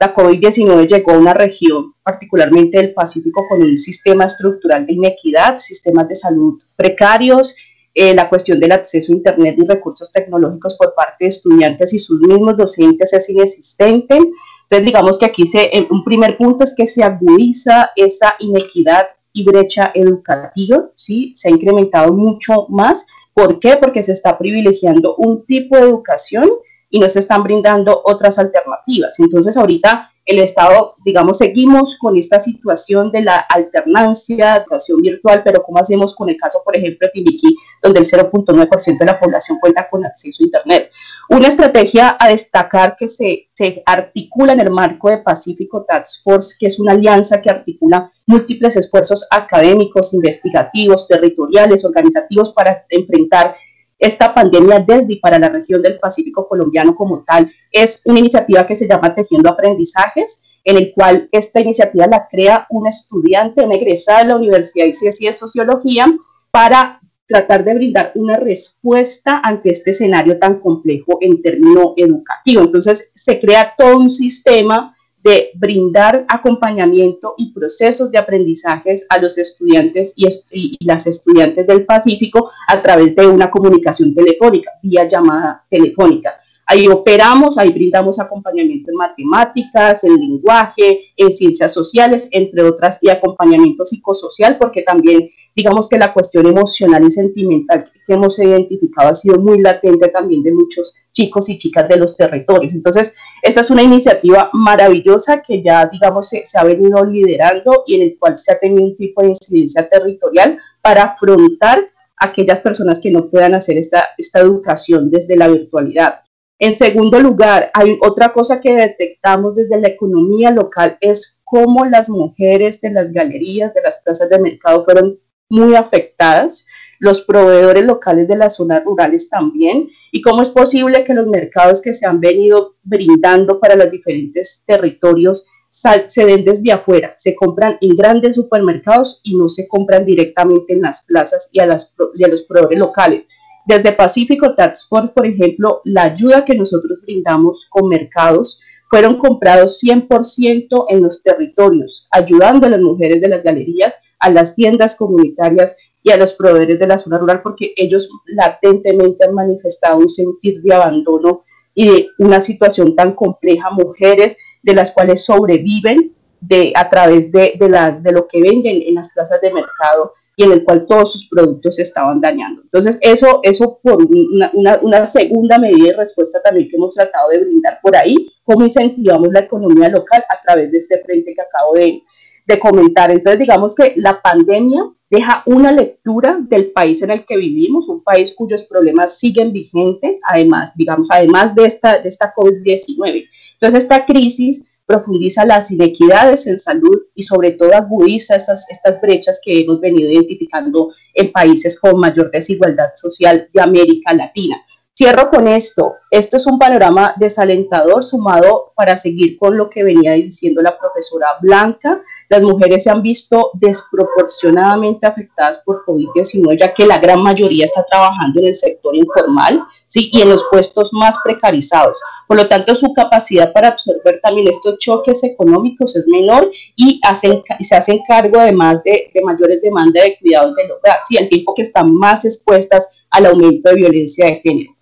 la 0.00 0.14
COVID-19 0.14 0.88
llegó 0.88 1.12
a 1.12 1.18
una 1.18 1.32
región, 1.32 1.94
particularmente 2.02 2.78
del 2.78 2.92
Pacífico, 2.92 3.42
con 3.48 3.62
un 3.62 3.78
sistema 3.78 4.24
estructural 4.24 4.84
de 4.84 4.94
inequidad, 4.94 5.58
sistemas 5.58 6.08
de 6.08 6.16
salud 6.16 6.60
precarios, 6.76 7.54
eh, 7.94 8.12
la 8.12 8.28
cuestión 8.28 8.58
del 8.58 8.72
acceso 8.72 9.12
a 9.12 9.14
Internet 9.14 9.54
y 9.56 9.66
recursos 9.66 10.10
tecnológicos 10.10 10.74
por 10.76 10.94
parte 10.94 11.24
de 11.24 11.28
estudiantes 11.28 11.92
y 11.92 12.00
sus 12.00 12.20
mismos 12.20 12.56
docentes 12.56 13.12
es 13.12 13.30
inexistente. 13.30 14.18
Entonces, 14.64 14.86
digamos 14.86 15.18
que 15.18 15.26
aquí 15.26 15.46
se, 15.46 15.70
un 15.90 16.04
primer 16.04 16.36
punto 16.36 16.64
es 16.64 16.74
que 16.74 16.86
se 16.86 17.02
agudiza 17.04 17.90
esa 17.96 18.34
inequidad 18.38 19.06
y 19.32 19.44
brecha 19.44 19.90
educativa, 19.94 20.90
¿sí? 20.96 21.32
Se 21.36 21.48
ha 21.48 21.50
incrementado 21.50 22.12
mucho 22.12 22.66
más. 22.68 23.04
¿Por 23.34 23.58
qué? 23.58 23.76
Porque 23.76 24.02
se 24.02 24.12
está 24.12 24.38
privilegiando 24.38 25.16
un 25.16 25.44
tipo 25.44 25.76
de 25.76 25.82
educación 25.82 26.48
y 26.88 27.00
no 27.00 27.10
se 27.10 27.18
están 27.18 27.42
brindando 27.42 28.00
otras 28.04 28.38
alternativas. 28.38 29.18
Entonces, 29.18 29.56
ahorita 29.56 30.12
el 30.24 30.38
Estado, 30.38 30.94
digamos, 31.04 31.38
seguimos 31.38 31.98
con 31.98 32.16
esta 32.16 32.40
situación 32.40 33.10
de 33.10 33.22
la 33.22 33.36
alternancia, 33.36 34.56
educación 34.56 35.02
virtual, 35.02 35.42
pero 35.44 35.62
¿cómo 35.62 35.78
hacemos 35.80 36.14
con 36.14 36.30
el 36.30 36.36
caso, 36.36 36.62
por 36.64 36.76
ejemplo, 36.76 37.06
de 37.06 37.10
Timbiquí, 37.12 37.54
donde 37.82 38.00
el 38.00 38.06
0.9% 38.06 38.98
de 38.98 39.04
la 39.04 39.18
población 39.18 39.58
cuenta 39.60 39.88
con 39.90 40.06
acceso 40.06 40.42
a 40.42 40.44
Internet? 40.44 40.90
Una 41.30 41.48
estrategia 41.48 42.16
a 42.20 42.28
destacar 42.28 42.96
que 42.98 43.08
se, 43.08 43.48
se, 43.54 43.82
articula 43.86 44.52
en 44.52 44.60
el 44.60 44.70
marco 44.70 45.08
de 45.08 45.18
Pacífico 45.18 45.84
Task 45.84 46.22
Force, 46.22 46.54
que 46.58 46.66
es 46.66 46.78
una 46.78 46.92
alianza 46.92 47.40
que 47.40 47.50
articula 47.50 48.12
múltiples 48.26 48.76
esfuerzos 48.76 49.26
académicos, 49.30 50.12
investigativos, 50.12 51.08
territoriales, 51.08 51.84
organizativos 51.84 52.52
para 52.52 52.84
enfrentar 52.90 53.56
esta 53.98 54.34
pandemia 54.34 54.84
desde 54.86 55.14
y 55.14 55.20
para 55.20 55.38
la 55.38 55.48
región 55.48 55.80
del 55.80 55.98
Pacífico 55.98 56.46
colombiano 56.46 56.94
como 56.94 57.24
tal. 57.24 57.50
Es 57.70 58.02
una 58.04 58.18
iniciativa 58.18 58.66
que 58.66 58.76
se 58.76 58.86
llama 58.86 59.14
Tejiendo 59.14 59.48
Aprendizajes, 59.48 60.42
en 60.62 60.76
el 60.76 60.92
cual 60.92 61.28
esta 61.32 61.60
iniciativa 61.60 62.06
la 62.06 62.26
crea 62.28 62.66
un 62.70 62.86
estudiante, 62.86 63.64
una 63.64 63.76
egresada 63.76 64.20
de 64.20 64.28
la 64.28 64.36
Universidad 64.36 64.86
de 64.86 65.32
Sociología, 65.32 66.06
para 66.50 67.00
tratar 67.26 67.64
de 67.64 67.74
brindar 67.74 68.12
una 68.14 68.36
respuesta 68.36 69.40
ante 69.42 69.70
este 69.70 69.92
escenario 69.92 70.38
tan 70.38 70.60
complejo 70.60 71.18
en 71.20 71.40
términos 71.42 71.94
educativos. 71.96 72.66
Entonces, 72.66 73.10
se 73.14 73.40
crea 73.40 73.74
todo 73.76 73.98
un 73.98 74.10
sistema 74.10 74.94
de 75.24 75.52
brindar 75.54 76.26
acompañamiento 76.28 77.34
y 77.38 77.52
procesos 77.54 78.12
de 78.12 78.18
aprendizajes 78.18 79.06
a 79.08 79.18
los 79.18 79.38
estudiantes 79.38 80.12
y, 80.16 80.76
las 80.80 81.06
estudiantes 81.06 81.66
del 81.66 81.86
Pacífico 81.86 82.50
a 82.68 82.82
través 82.82 83.16
de 83.16 83.26
una 83.26 83.50
comunicación 83.50 84.14
telefónica, 84.14 84.70
vía 84.82 85.08
llamada 85.08 85.64
telefónica. 85.70 86.30
Ahí 86.66 86.88
operamos, 86.88 87.56
ahí 87.56 87.70
brindamos 87.70 88.20
acompañamiento 88.20 88.90
en 88.90 88.96
matemáticas, 88.96 90.04
en 90.04 90.14
lenguaje, 90.14 91.00
en 91.16 91.32
ciencias 91.32 91.72
sociales, 91.72 92.28
entre 92.30 92.62
otras, 92.62 92.98
y 93.00 93.08
acompañamiento 93.08 93.86
psicosocial, 93.86 94.58
porque 94.58 94.82
también 94.82 95.30
digamos 95.54 95.88
que 95.88 95.98
la 95.98 96.12
cuestión 96.12 96.46
emocional 96.46 97.04
y 97.04 97.10
sentimental 97.10 97.84
que 98.06 98.12
hemos 98.12 98.38
identificado 98.38 99.10
ha 99.10 99.14
sido 99.14 99.38
muy 99.38 99.60
latente 99.60 100.08
también 100.08 100.42
de 100.42 100.52
muchos 100.52 100.94
chicos 101.12 101.48
y 101.48 101.58
chicas 101.58 101.88
de 101.88 101.96
los 101.96 102.16
territorios. 102.16 102.72
Entonces, 102.72 103.14
esa 103.42 103.60
es 103.60 103.70
una 103.70 103.82
iniciativa 103.82 104.50
maravillosa 104.52 105.42
que 105.42 105.62
ya, 105.62 105.86
digamos, 105.86 106.28
se, 106.28 106.44
se 106.44 106.58
ha 106.58 106.64
venido 106.64 107.04
liderando 107.04 107.84
y 107.86 107.94
en 107.94 108.02
el 108.02 108.18
cual 108.18 108.36
se 108.36 108.52
ha 108.52 108.58
tenido 108.58 108.84
un 108.84 108.96
tipo 108.96 109.22
de 109.22 109.28
incidencia 109.28 109.88
territorial 109.88 110.58
para 110.82 111.02
afrontar 111.02 111.78
a 112.16 112.28
aquellas 112.28 112.60
personas 112.60 112.98
que 112.98 113.10
no 113.10 113.30
puedan 113.30 113.54
hacer 113.54 113.78
esta, 113.78 114.08
esta 114.18 114.40
educación 114.40 115.10
desde 115.10 115.36
la 115.36 115.48
virtualidad. 115.48 116.24
En 116.58 116.74
segundo 116.74 117.18
lugar, 117.20 117.70
hay 117.74 117.98
otra 118.00 118.32
cosa 118.32 118.60
que 118.60 118.74
detectamos 118.74 119.54
desde 119.54 119.80
la 119.80 119.88
economía 119.88 120.50
local 120.50 120.96
es 121.00 121.36
cómo 121.42 121.84
las 121.84 122.08
mujeres 122.08 122.80
de 122.80 122.90
las 122.90 123.12
galerías, 123.12 123.74
de 123.74 123.82
las 123.82 124.00
plazas 124.02 124.28
de 124.28 124.38
mercado 124.38 124.84
fueron 124.84 125.18
muy 125.54 125.76
afectadas, 125.76 126.66
los 126.98 127.20
proveedores 127.22 127.86
locales 127.86 128.26
de 128.26 128.36
las 128.36 128.56
zonas 128.56 128.82
rurales 128.84 129.28
también, 129.28 129.88
y 130.10 130.20
cómo 130.20 130.42
es 130.42 130.50
posible 130.50 131.04
que 131.04 131.14
los 131.14 131.26
mercados 131.26 131.80
que 131.80 131.94
se 131.94 132.06
han 132.06 132.20
venido 132.20 132.76
brindando 132.82 133.60
para 133.60 133.76
los 133.76 133.90
diferentes 133.90 134.64
territorios 134.66 135.46
se 135.70 136.24
den 136.24 136.44
desde 136.44 136.72
afuera, 136.72 137.14
se 137.18 137.34
compran 137.34 137.78
en 137.80 137.96
grandes 137.96 138.36
supermercados 138.36 139.20
y 139.24 139.36
no 139.36 139.48
se 139.48 139.66
compran 139.66 140.04
directamente 140.04 140.72
en 140.72 140.82
las 140.82 141.04
plazas 141.04 141.48
y 141.52 141.58
a, 141.60 141.66
las, 141.66 141.94
y 142.14 142.24
los 142.24 142.44
proveedores 142.44 142.78
locales. 142.78 143.24
Desde 143.66 143.92
Pacífico 143.92 144.54
Taxport, 144.54 145.14
por 145.14 145.26
ejemplo, 145.26 145.80
la 145.84 146.04
ayuda 146.04 146.44
que 146.44 146.54
nosotros 146.54 147.00
brindamos 147.02 147.66
con 147.70 147.88
mercados 147.88 148.60
fueron 148.88 149.16
comprados 149.16 149.82
100% 149.82 150.86
en 150.90 151.02
los 151.02 151.22
territorios, 151.22 152.06
ayudando 152.12 152.66
a 152.66 152.70
las 152.70 152.80
mujeres 152.80 153.20
de 153.20 153.28
las 153.28 153.42
galerías, 153.42 153.94
a 154.24 154.30
las 154.30 154.54
tiendas 154.54 154.96
comunitarias 154.96 155.76
y 156.02 156.10
a 156.10 156.16
los 156.16 156.32
proveedores 156.32 156.78
de 156.78 156.86
la 156.86 156.96
zona 156.96 157.18
rural, 157.18 157.42
porque 157.42 157.74
ellos 157.76 158.08
latentemente 158.26 159.26
han 159.26 159.34
manifestado 159.34 159.98
un 159.98 160.08
sentir 160.08 160.62
de 160.62 160.74
abandono 160.74 161.44
y 161.74 161.88
de 161.88 162.08
una 162.18 162.40
situación 162.40 162.96
tan 162.96 163.14
compleja, 163.14 163.70
mujeres 163.70 164.38
de 164.62 164.74
las 164.74 164.92
cuales 164.92 165.26
sobreviven 165.26 166.14
de, 166.40 166.72
a 166.74 166.88
través 166.88 167.30
de, 167.32 167.54
de, 167.60 167.68
la, 167.68 168.00
lo 168.02 168.26
que 168.26 168.40
venden 168.40 168.80
en 168.82 168.94
las 168.94 169.10
plazas 169.12 169.42
de 169.42 169.52
mercado 169.52 170.14
y 170.36 170.44
en 170.44 170.52
el 170.52 170.64
cual 170.64 170.86
todos 170.86 171.12
sus 171.12 171.28
productos 171.28 171.76
se 171.76 171.82
estaban 171.82 172.18
dañando. 172.18 172.62
Entonces, 172.62 172.98
eso, 173.02 173.40
eso 173.42 173.78
por 173.82 173.98
una, 174.02 175.08
segunda 175.10 175.58
medida 175.58 175.88
de 175.88 175.96
respuesta 175.96 176.40
también 176.42 176.70
que 176.70 176.76
hemos 176.76 176.94
tratado 176.94 177.28
de 177.28 177.40
brindar 177.40 177.78
por 177.82 177.94
ahí, 177.94 178.32
cómo 178.42 178.64
incentivamos 178.64 179.28
la 179.32 179.40
economía 179.40 179.90
local 179.90 180.24
a 180.30 180.40
través 180.42 180.72
de 180.72 180.78
este 180.78 181.02
frente 181.04 181.34
que 181.34 181.42
acabo 181.42 181.74
de, 181.74 182.02
de 182.46 182.58
comentar. 182.58 183.10
Entonces, 183.10 183.40
digamos 183.40 183.74
que 183.74 183.94
la 183.96 184.20
pandemia 184.20 184.90
deja 185.10 185.42
una 185.46 185.70
lectura 185.70 186.38
del 186.40 186.72
país 186.72 187.02
en 187.02 187.10
el 187.10 187.24
que 187.24 187.36
vivimos, 187.36 187.88
un 187.88 188.02
país 188.02 188.34
cuyos 188.36 188.64
problemas 188.64 189.18
siguen 189.18 189.52
vigentes, 189.52 190.16
además, 190.22 190.72
digamos, 190.74 191.08
además 191.10 191.54
de 191.54 191.66
esta, 191.66 192.00
de 192.00 192.08
esta 192.08 192.34
COVID-19. 192.34 193.28
Entonces, 193.54 193.84
esta 193.84 194.04
crisis 194.04 194.64
profundiza 194.86 195.46
las 195.46 195.70
inequidades 195.70 196.46
en 196.46 196.60
salud 196.60 197.04
y 197.14 197.22
sobre 197.22 197.52
todo 197.52 197.74
agudiza 197.74 198.36
estas, 198.36 198.66
estas 198.70 199.00
brechas 199.00 199.40
que 199.42 199.60
hemos 199.60 199.80
venido 199.80 200.10
identificando 200.10 200.92
en 201.14 201.32
países 201.32 201.78
con 201.78 201.98
mayor 201.98 202.30
desigualdad 202.30 202.90
social 202.96 203.48
de 203.52 203.62
América 203.62 204.12
Latina. 204.12 204.56
Cierro 204.96 205.28
con 205.28 205.48
esto. 205.48 205.96
Esto 206.08 206.36
es 206.36 206.46
un 206.46 206.56
panorama 206.56 207.14
desalentador 207.16 208.04
sumado 208.04 208.72
para 208.76 208.96
seguir 208.96 209.36
con 209.38 209.56
lo 209.56 209.68
que 209.68 209.82
venía 209.82 210.12
diciendo 210.12 210.62
la 210.62 210.78
profesora 210.78 211.30
Blanca. 211.40 212.00
Las 212.28 212.42
mujeres 212.42 212.84
se 212.84 212.90
han 212.90 213.02
visto 213.02 213.50
desproporcionadamente 213.54 215.04
afectadas 215.04 215.60
por 215.64 215.84
COVID-19, 215.84 216.60
ya 216.60 216.72
que 216.72 216.86
la 216.86 216.98
gran 216.98 217.20
mayoría 217.20 217.66
está 217.66 217.84
trabajando 217.90 218.38
en 218.38 218.46
el 218.46 218.54
sector 218.54 218.94
informal 218.94 219.64
¿sí? 219.88 220.10
y 220.12 220.22
en 220.22 220.28
los 220.28 220.44
puestos 220.48 220.92
más 220.92 221.16
precarizados. 221.24 221.98
Por 222.28 222.36
lo 222.36 222.46
tanto, 222.46 222.76
su 222.76 222.94
capacidad 222.94 223.52
para 223.52 223.70
absorber 223.70 224.20
también 224.22 224.46
estos 224.46 224.78
choques 224.78 225.24
económicos 225.24 225.96
es 225.96 226.06
menor 226.06 226.52
y 226.76 227.00
hacen, 227.02 227.42
se 227.62 227.74
hacen 227.74 227.98
cargo 228.06 228.38
además 228.38 228.80
de, 228.84 229.10
de 229.12 229.22
mayores 229.22 229.60
demandas 229.60 230.04
de 230.04 230.18
cuidados 230.20 230.54
del 230.54 230.70
hogar, 230.70 230.98
¿sí? 231.08 231.18
al 231.18 231.28
tiempo 231.28 231.52
que 231.52 231.62
están 231.62 231.92
más 231.92 232.24
expuestas 232.24 232.88
al 233.10 233.26
aumento 233.26 233.70
de 233.70 233.74
violencia 233.74 234.26
de 234.26 234.36
género. 234.36 234.73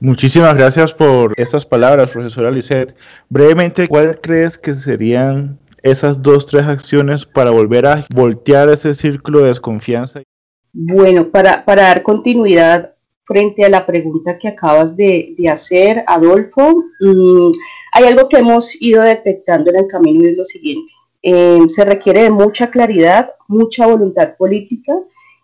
Muchísimas 0.00 0.54
gracias 0.54 0.92
por 0.92 1.32
estas 1.36 1.66
palabras, 1.66 2.10
profesora 2.10 2.52
Lisette. 2.52 2.94
Brevemente, 3.28 3.88
¿cuál 3.88 4.20
crees 4.20 4.56
que 4.56 4.72
serían 4.72 5.58
esas 5.82 6.22
dos, 6.22 6.46
tres 6.46 6.66
acciones 6.66 7.26
para 7.26 7.50
volver 7.50 7.86
a 7.86 8.04
voltear 8.14 8.68
ese 8.68 8.94
círculo 8.94 9.40
de 9.40 9.48
desconfianza? 9.48 10.22
Bueno, 10.72 11.28
para, 11.30 11.64
para 11.64 11.82
dar 11.82 12.02
continuidad 12.04 12.94
frente 13.24 13.64
a 13.64 13.68
la 13.68 13.84
pregunta 13.84 14.38
que 14.38 14.46
acabas 14.46 14.96
de, 14.96 15.34
de 15.36 15.48
hacer, 15.48 16.04
Adolfo, 16.06 16.84
mmm, 17.00 17.50
hay 17.92 18.04
algo 18.04 18.28
que 18.28 18.36
hemos 18.36 18.80
ido 18.80 19.02
detectando 19.02 19.70
en 19.70 19.76
el 19.80 19.86
camino 19.88 20.22
y 20.22 20.28
es 20.28 20.36
lo 20.36 20.44
siguiente. 20.44 20.92
Eh, 21.22 21.62
se 21.66 21.84
requiere 21.84 22.22
de 22.22 22.30
mucha 22.30 22.70
claridad, 22.70 23.30
mucha 23.48 23.86
voluntad 23.88 24.36
política 24.36 24.94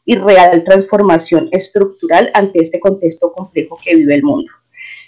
y 0.04 0.16
real 0.16 0.64
transformación 0.64 1.48
estructural 1.52 2.30
ante 2.34 2.62
este 2.62 2.80
contexto 2.80 3.32
complejo 3.32 3.78
que 3.82 3.96
vive 3.96 4.14
el 4.14 4.22
mundo. 4.22 4.50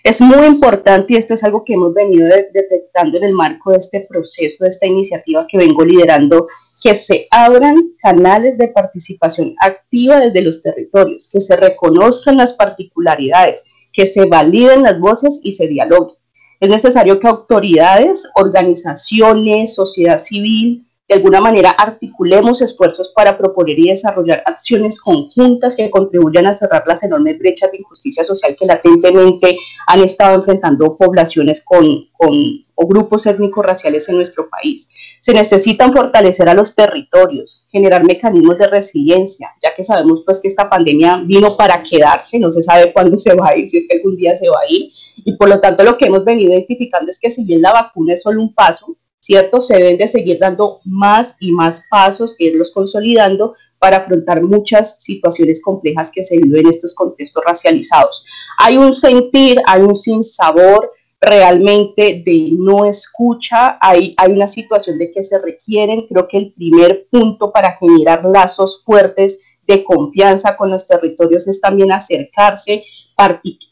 Es 0.03 0.21
muy 0.21 0.47
importante 0.47 1.13
y 1.13 1.17
esto 1.17 1.35
es 1.35 1.43
algo 1.45 1.65
que 1.65 1.75
hemos 1.75 1.93
venido 1.93 2.29
de, 2.29 2.49
detectando 2.53 3.19
en 3.19 3.25
el 3.25 3.33
marco 3.33 3.73
de 3.73 3.79
este 3.79 4.07
proceso, 4.09 4.65
de 4.65 4.71
esta 4.71 4.87
iniciativa 4.87 5.47
que 5.47 5.59
vengo 5.59 5.85
liderando, 5.85 6.47
que 6.83 6.95
se 6.95 7.27
abran 7.31 7.75
canales 8.01 8.57
de 8.57 8.69
participación 8.69 9.55
activa 9.61 10.21
desde 10.21 10.43
los 10.43 10.63
territorios, 10.63 11.29
que 11.33 11.41
se 11.41 11.57
reconozcan 11.57 12.37
las 12.37 12.53
particularidades, 12.53 13.65
que 13.93 14.07
se 14.07 14.27
validen 14.27 14.83
las 14.83 15.01
voces 15.01 15.41
y 15.43 15.55
se 15.55 15.67
dialogue. 15.67 16.15
Es 16.61 16.69
necesario 16.69 17.19
que 17.19 17.29
autoridades, 17.29 18.29
organizaciones, 18.35 19.75
sociedad 19.75 20.19
civil, 20.19 20.87
de 21.09 21.15
alguna 21.15 21.41
manera 21.41 21.71
articulemos 21.71 22.63
esfuerzos 22.63 23.13
para 23.15 23.39
proponer 23.39 23.79
y 23.79 23.91
desarrollar 23.91 24.43
acciones 24.45 25.01
conjuntas 25.01 25.77
que 25.77 25.91
contribuyan 25.91 26.47
a 26.47 26.55
cerrar 26.55 26.83
las 26.87 27.03
enormes 27.05 27.39
brechas 27.39 27.71
de 27.71 27.79
injusticia 27.79 28.25
social 28.25 28.57
que 28.59 28.67
latentemente 28.67 29.57
han 29.87 30.03
estado 30.03 30.35
enfrentando 30.37 30.97
poblaciones 30.97 31.63
con, 31.65 32.09
con 32.13 32.67
o 32.77 32.87
grupos 32.87 33.25
étnicos 33.27 33.65
raciales 33.65 34.09
en 34.09 34.17
nuestro 34.17 34.49
país. 34.51 34.89
Se 35.21 35.33
necesitan 35.33 35.93
fortalecer 35.93 36.49
a 36.49 36.55
los 36.55 36.75
territorios, 36.75 37.67
generar 37.71 38.05
mecanismos 38.05 38.59
de 38.59 38.67
resiliencia, 38.67 39.51
ya 39.63 39.75
que 39.75 39.83
sabemos 39.83 40.23
pues 40.27 40.41
que 40.41 40.49
esta 40.49 40.69
pandemia 40.69 41.23
vino 41.25 41.57
para 41.57 41.83
quedarse, 41.83 42.39
no 42.39 42.53
se 42.53 42.63
sabe 42.63 42.93
cuándo 42.93 43.19
se 43.19 43.35
va 43.35 43.49
a 43.49 43.57
ir, 43.57 43.69
si 43.69 43.79
es 43.79 43.87
que 43.89 43.97
algún 43.97 44.17
día 44.17 44.37
se 44.37 44.49
va 44.49 44.59
a 44.59 44.71
ir, 44.71 44.91
y 45.25 45.37
por 45.37 45.49
lo 45.49 45.61
tanto 45.61 45.85
lo 45.85 45.97
que 45.97 46.07
hemos 46.07 46.25
venido 46.25 46.53
identificando 46.53 47.11
es 47.11 47.19
que 47.19 47.31
si 47.31 47.45
bien 47.45 47.63
la 47.63 47.73
vacuna 47.73 48.13
es 48.13 48.23
solo 48.23 48.43
un 48.43 48.55
paso, 48.55 48.97
¿cierto? 49.21 49.61
Se 49.61 49.77
deben 49.77 49.99
de 49.99 50.09
seguir 50.09 50.39
dando 50.39 50.81
más 50.85 51.37
y 51.41 51.53
más 51.53 51.83
pasos, 51.91 52.37
irlos 52.39 52.73
consolidando 52.73 53.55
para 53.79 53.99
afrontar 53.99 54.43
muchas 54.43 55.03
situaciones 55.03 55.61
complejas 55.63 56.11
que 56.11 56.25
se 56.25 56.37
viven 56.37 56.67
en 56.67 56.71
estos 56.71 56.95
contextos 56.95 57.43
racializados. 57.47 58.25
Hay 58.59 58.77
un 58.77 58.95
sentir, 58.95 59.61
hay 59.67 59.83
un 59.83 59.97
sinsabor 59.97 60.93
realmente 61.21 62.23
de 62.25 62.51
no 62.53 62.85
escucha, 62.85 63.79
hay, 63.81 64.15
hay 64.17 64.33
una 64.33 64.47
situación 64.47 64.99
de 64.99 65.11
que 65.11 65.25
se 65.25 65.39
requieren, 65.39 66.07
creo 66.09 66.29
que 66.29 66.39
el 66.39 66.53
primer 66.53 67.07
punto 67.11 67.53
para 67.53 67.77
generar 67.79 68.25
lazos 68.25 68.83
fuertes 68.85 69.41
de 69.67 69.83
confianza 69.83 70.57
con 70.57 70.71
los 70.71 70.87
territorios 70.87 71.49
es 71.49 71.61
también 71.61 71.91
acercarse, 71.91 72.85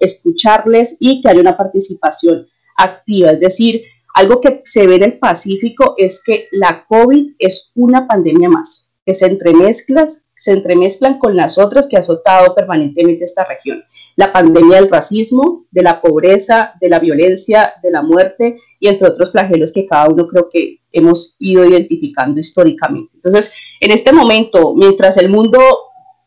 escucharles 0.00 0.96
y 0.98 1.20
que 1.20 1.28
haya 1.28 1.40
una 1.40 1.56
participación 1.56 2.48
activa. 2.76 3.30
Es 3.30 3.40
decir, 3.40 3.82
algo 4.14 4.40
que 4.40 4.62
se 4.64 4.86
ve 4.86 4.94
en 4.96 5.02
el 5.02 5.18
Pacífico 5.18 5.94
es 5.98 6.22
que 6.22 6.48
la 6.52 6.86
COVID 6.88 7.34
es 7.38 7.72
una 7.74 8.06
pandemia 8.06 8.48
más, 8.48 8.88
que 9.04 9.14
se 9.14 9.26
entremezcla, 9.26 10.08
se 10.36 10.52
entremezclan 10.52 11.18
con 11.18 11.36
las 11.36 11.58
otras 11.58 11.88
que 11.88 11.96
ha 11.96 12.00
azotado 12.00 12.54
permanentemente 12.54 13.24
esta 13.24 13.44
región. 13.44 13.82
La 14.16 14.32
pandemia 14.32 14.76
del 14.76 14.90
racismo, 14.90 15.66
de 15.72 15.82
la 15.82 16.00
pobreza, 16.00 16.74
de 16.80 16.88
la 16.88 17.00
violencia, 17.00 17.72
de 17.82 17.90
la 17.90 18.02
muerte 18.02 18.56
y 18.78 18.86
entre 18.86 19.08
otros 19.08 19.32
flagelos 19.32 19.72
que 19.72 19.86
cada 19.86 20.08
uno 20.08 20.28
creo 20.28 20.48
que 20.48 20.78
hemos 20.92 21.34
ido 21.40 21.64
identificando 21.64 22.38
históricamente. 22.38 23.10
Entonces, 23.14 23.52
en 23.80 23.90
este 23.90 24.12
momento, 24.12 24.74
mientras 24.74 25.16
el 25.16 25.28
mundo 25.28 25.58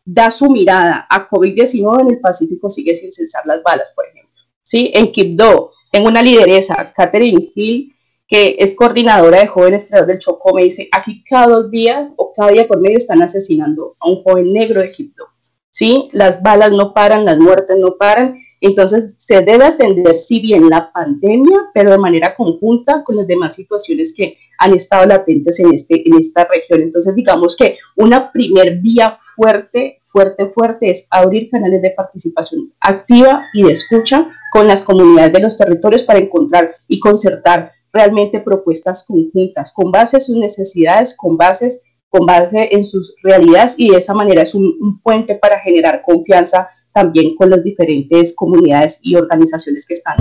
da 0.04 0.30
su 0.30 0.50
mirada 0.50 1.08
a 1.10 1.28
COVID-19 1.30 2.02
en 2.02 2.08
el 2.10 2.20
Pacífico, 2.20 2.70
sigue 2.70 2.96
sin 2.98 3.14
cesar 3.14 3.46
las 3.46 3.64
balas, 3.64 3.94
por 3.96 4.06
ejemplo. 4.08 4.36
¿Sí? 4.64 4.92
En 4.94 5.14
Quibdó, 5.14 5.72
tengo 5.92 6.08
una 6.10 6.22
lideresa, 6.22 6.94
Catherine 6.96 7.50
Hill, 7.56 7.94
que 8.28 8.58
es 8.60 8.76
coordinadora 8.76 9.40
de 9.40 9.48
jóvenes 9.48 9.86
creadores 9.86 10.08
del 10.08 10.20
Chocó, 10.20 10.54
me 10.54 10.66
dice, 10.66 10.90
aquí 10.92 11.24
cada 11.24 11.48
dos 11.48 11.72
días 11.72 12.12
o 12.18 12.34
cada 12.36 12.52
día 12.52 12.68
por 12.68 12.82
medio 12.82 12.98
están 12.98 13.22
asesinando 13.24 13.96
a 14.00 14.10
un 14.10 14.22
joven 14.24 14.52
negro 14.52 14.82
de 14.82 14.92
Quibdó. 14.92 15.28
¿Sí? 15.72 16.10
Las 16.12 16.42
balas 16.42 16.72
no 16.72 16.94
paran, 16.94 17.24
las 17.24 17.38
muertes 17.38 17.78
no 17.78 17.98
paran, 17.98 18.36
entonces 18.60 19.14
se 19.18 19.42
debe 19.42 19.66
atender, 19.66 20.18
si 20.18 20.40
bien 20.42 20.70
la 20.70 20.92
pandemia, 20.92 21.70
pero 21.74 21.92
de 21.92 21.98
manera 22.00 22.36
conjunta 22.36 23.04
con 23.04 23.16
las 23.16 23.28
demás 23.28 23.56
situaciones 23.56 24.14
que 24.14 24.38
han 24.58 24.74
estado 24.74 25.06
latentes 25.06 25.60
en, 25.60 25.74
este, 25.74 26.08
en 26.08 26.20
esta 26.20 26.48
región. 26.52 26.82
Entonces, 26.82 27.14
digamos 27.14 27.56
que 27.56 27.78
una 27.96 28.32
primer 28.32 28.80
vía 28.80 29.20
fuerte, 29.36 29.97
fuerte, 30.18 30.48
fuerte 30.48 30.90
es 30.90 31.08
abrir 31.12 31.48
canales 31.48 31.80
de 31.80 31.92
participación 31.92 32.74
activa 32.80 33.46
y 33.54 33.62
de 33.62 33.74
escucha 33.74 34.28
con 34.52 34.66
las 34.66 34.82
comunidades 34.82 35.32
de 35.32 35.42
los 35.42 35.58
territorios 35.58 36.02
para 36.02 36.18
encontrar 36.18 36.76
y 36.88 37.00
concertar 37.00 37.72
realmente 37.94 38.40
propuestas 38.40 39.04
conjuntas, 39.04 39.72
con 39.72 39.92
base 39.92 40.18
en 40.18 40.22
sus 40.22 40.38
necesidades, 40.38 41.16
con 41.16 41.38
bases 41.38 41.84
con 42.10 42.26
base 42.26 42.70
en 42.72 42.86
sus 42.86 43.14
realidades 43.22 43.76
y 43.78 43.90
de 43.90 43.98
esa 43.98 44.14
manera 44.14 44.42
es 44.42 44.56
un 44.56 45.00
puente 45.04 45.36
para 45.36 45.60
generar 45.60 46.02
confianza 46.04 46.70
también 46.94 47.36
con 47.36 47.50
las 47.50 47.64
diferentes 47.64 48.34
comunidades 48.34 49.00
y 49.04 49.16
organizaciones 49.16 49.86
que 49.86 49.94
están 49.94 50.16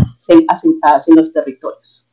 asentadas 0.48 1.09
en 1.09 1.14
los 1.14 1.32
territorios. 1.32 2.06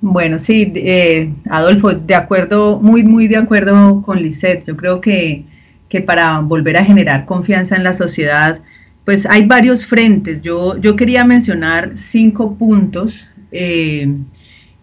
Bueno, 0.00 0.38
sí, 0.40 0.70
eh, 0.74 1.32
Adolfo, 1.48 1.92
de 1.92 2.14
acuerdo, 2.14 2.80
muy, 2.80 3.04
muy 3.04 3.28
de 3.28 3.36
acuerdo 3.36 4.02
con 4.02 4.20
Lisette. 4.20 4.66
Yo 4.66 4.76
creo 4.76 5.00
que, 5.00 5.44
que, 5.92 6.00
para 6.00 6.38
volver 6.40 6.78
a 6.78 6.84
generar 6.86 7.26
confianza 7.26 7.76
en 7.76 7.84
la 7.84 7.92
sociedad, 7.92 8.62
pues 9.04 9.26
hay 9.26 9.44
varios 9.44 9.84
frentes. 9.84 10.40
Yo, 10.40 10.80
yo 10.80 10.96
quería 10.96 11.22
mencionar 11.22 11.92
cinco 11.96 12.54
puntos. 12.54 13.28
Eh, 13.50 14.10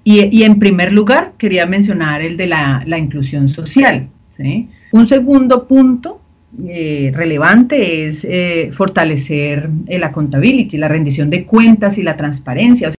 y, 0.04 0.44
en 0.44 0.60
primer 0.60 0.94
lugar, 0.94 1.34
quería 1.40 1.66
mencionar 1.66 2.22
el 2.22 2.38
de 2.38 2.46
la, 2.46 2.98
inclusión 2.98 3.50
social. 3.50 4.08
Un 4.92 5.08
segundo 5.08 5.68
punto 5.68 6.22
eh, 6.68 7.12
relevante 7.14 8.08
es 8.08 8.28
fortalecer 8.76 9.68
la 9.88 10.08
accountability, 10.08 10.78
la 10.78 10.88
rendición 10.88 11.32
de 11.32 11.46
cuentas 11.46 11.98
y 11.98 12.04
la 12.04 12.16
transparencia. 12.16 12.92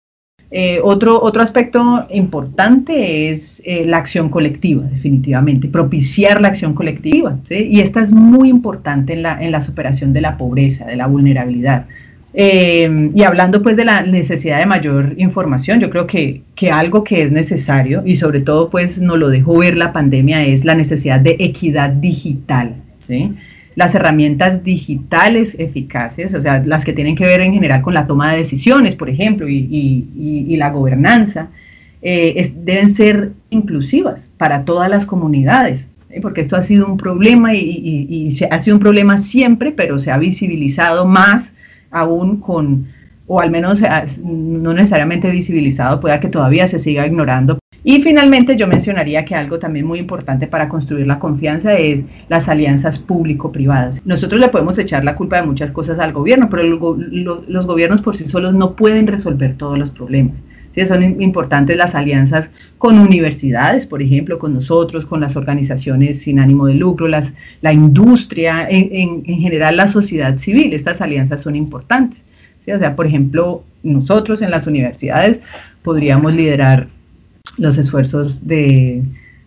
Eh, 0.53 0.81
otro, 0.83 1.23
otro 1.23 1.43
aspecto 1.43 2.07
importante 2.11 3.31
es 3.31 3.63
eh, 3.65 3.85
la 3.87 3.99
acción 3.99 4.29
colectiva, 4.29 4.83
definitivamente, 4.83 5.69
propiciar 5.69 6.41
la 6.41 6.49
acción 6.49 6.75
colectiva. 6.75 7.39
Y 7.49 7.81
esta 7.81 8.03
es 8.03 8.13
muy 8.13 8.49
importante 8.49 9.13
en 9.13 9.23
la, 9.23 9.41
en 9.41 9.53
la 9.53 9.61
superación 9.61 10.13
de 10.13 10.21
la 10.21 10.37
pobreza, 10.37 10.87
de 10.87 10.97
la 10.97 11.07
vulnerabilidad. 11.07 11.87
Eh, 12.33 13.11
y 13.13 13.23
hablando 13.25 13.61
pues 13.61 13.77
de 13.77 13.85
la 13.85 14.03
necesidad 14.03 14.59
de 14.59 14.67
mayor 14.67 15.15
información, 15.17 15.81
yo 15.81 15.91
creo 15.91 16.07
que, 16.07 16.43
que, 16.55 16.71
algo 16.71 17.03
que 17.03 17.23
es 17.23 17.33
necesario 17.33 18.03
y 18.05 18.17
sobre 18.17 18.41
todo 18.41 18.71
pues 18.71 19.01
nos 19.01 19.19
lo 19.19 19.29
dejó 19.31 19.59
ver 19.59 19.77
la 19.77 19.93
pandemia 19.93 20.45
es 20.47 20.65
la 20.65 20.75
necesidad 20.75 21.19
de 21.21 21.37
equidad 21.41 21.91
digital. 21.91 22.75
¿sí? 23.07 23.33
Las 23.75 23.95
herramientas 23.95 24.65
digitales 24.65 25.57
eficaces, 25.59 26.35
o 26.35 26.41
sea, 26.41 26.63
las 26.65 26.85
que 26.85 26.93
tienen 26.93 27.15
que 27.15 27.25
ver 27.25 27.41
en 27.41 27.55
general 27.55 27.83
con 27.83 27.95
la 27.95 28.07
toma 28.07 28.33
de 28.33 28.39
decisiones, 28.39 28.97
por 28.97 29.09
ejemplo, 29.09 29.49
y, 29.49 30.57
la 30.57 30.71
gobernanza, 30.71 31.49
eh, 32.03 32.53
deben 32.57 32.91
ser 32.91 33.33
inclusivas 33.51 34.31
para 34.37 34.65
todas 34.65 34.91
las 34.91 35.07
comunidades, 35.07 35.87
¿eh? 36.11 36.21
porque 36.21 36.41
esto 36.41 36.57
ha 36.57 36.63
sido 36.63 36.87
un 36.87 36.97
problema 36.97 37.55
y, 37.55 38.31
se, 38.33 38.47
ha 38.47 38.59
sido 38.59 38.77
un 38.77 38.83
problema 38.83 39.17
siempre, 39.17 39.71
pero 39.73 39.99
se 39.99 40.11
ha 40.11 40.19
visibilizado 40.19 41.07
más 41.07 41.53
aún 41.91 42.41
con, 42.41 42.87
o 43.27 43.41
al 43.41 43.51
menos 43.51 43.81
no 44.23 44.75
necesariamente 44.75 45.31
visibilizado, 45.31 46.01
pueda 46.01 46.21
que 46.21 46.29
todavía 46.29 46.67
se 46.67 46.79
siga 46.79 47.07
ignorando 47.07 47.60
y 47.83 48.03
finalmente 48.03 48.57
yo 48.57 48.67
mencionaría 48.67 49.25
que 49.25 49.35
algo 49.35 49.59
también 49.59 49.87
muy 49.87 49.99
importante 49.99 50.47
para 50.47 50.69
construir 50.69 51.07
la 51.07 51.19
confianza 51.19 51.75
es 51.75 52.05
las 52.29 52.49
alianzas 52.49 52.99
público-privadas. 52.99 54.03
Nosotros 54.05 54.41
le 54.41 54.49
podemos 54.49 54.79
echar 54.79 55.05
la 55.05 55.17
culpa 55.17 55.37
de 55.37 55.47
muchas 55.47 55.71
cosas 55.71 55.99
al 55.99 56.13
gobierno, 56.13 56.49
pero 56.51 56.63
los 56.63 57.67
gobiernos 57.67 58.03
por 58.03 58.17
sí 58.17 58.27
solos 58.27 58.55
no 58.55 58.77
pueden 58.77 59.07
resolver 59.07 59.55
todos 59.55 59.79
los 59.79 59.91
problemas. 59.91 60.37
Sí, 60.75 60.87
son 60.87 61.21
importantes 61.21 61.77
las 61.77 61.97
alianzas 61.97 62.51
con 62.79 62.99
universidades, 62.99 63.87
por 63.87 64.03
ejemplo, 64.03 64.39
con 64.39 64.55
nosotros, 64.55 65.05
con 65.05 65.21
las 65.21 65.37
organizaciones 65.37 66.21
sin 66.23 66.39
ánimo 66.39 66.67
de 66.67 66.75
lucro, 66.75 67.09
las, 67.09 67.35
la 67.61 67.73
industria, 67.73 68.69
en, 68.71 69.25
en, 69.27 69.41
general 69.41 69.77
la 69.77 69.89
sociedad 69.89 70.37
civil. 70.37 70.73
Estas 70.73 71.01
alianzas 71.01 71.41
son 71.41 71.57
importantes. 71.57 72.25
¿sí? 72.61 72.71
O 72.71 72.79
sea, 72.79 72.95
por 72.95 73.07
ejemplo, 73.07 73.65
nosotros 73.83 74.43
en 74.43 74.53
las 74.53 74.69
universidades 74.69 75.41
podríamos 75.83 76.35
liderar 76.35 76.87
los 77.59 77.79
esfuerzos 77.79 78.47
de, 78.47 79.03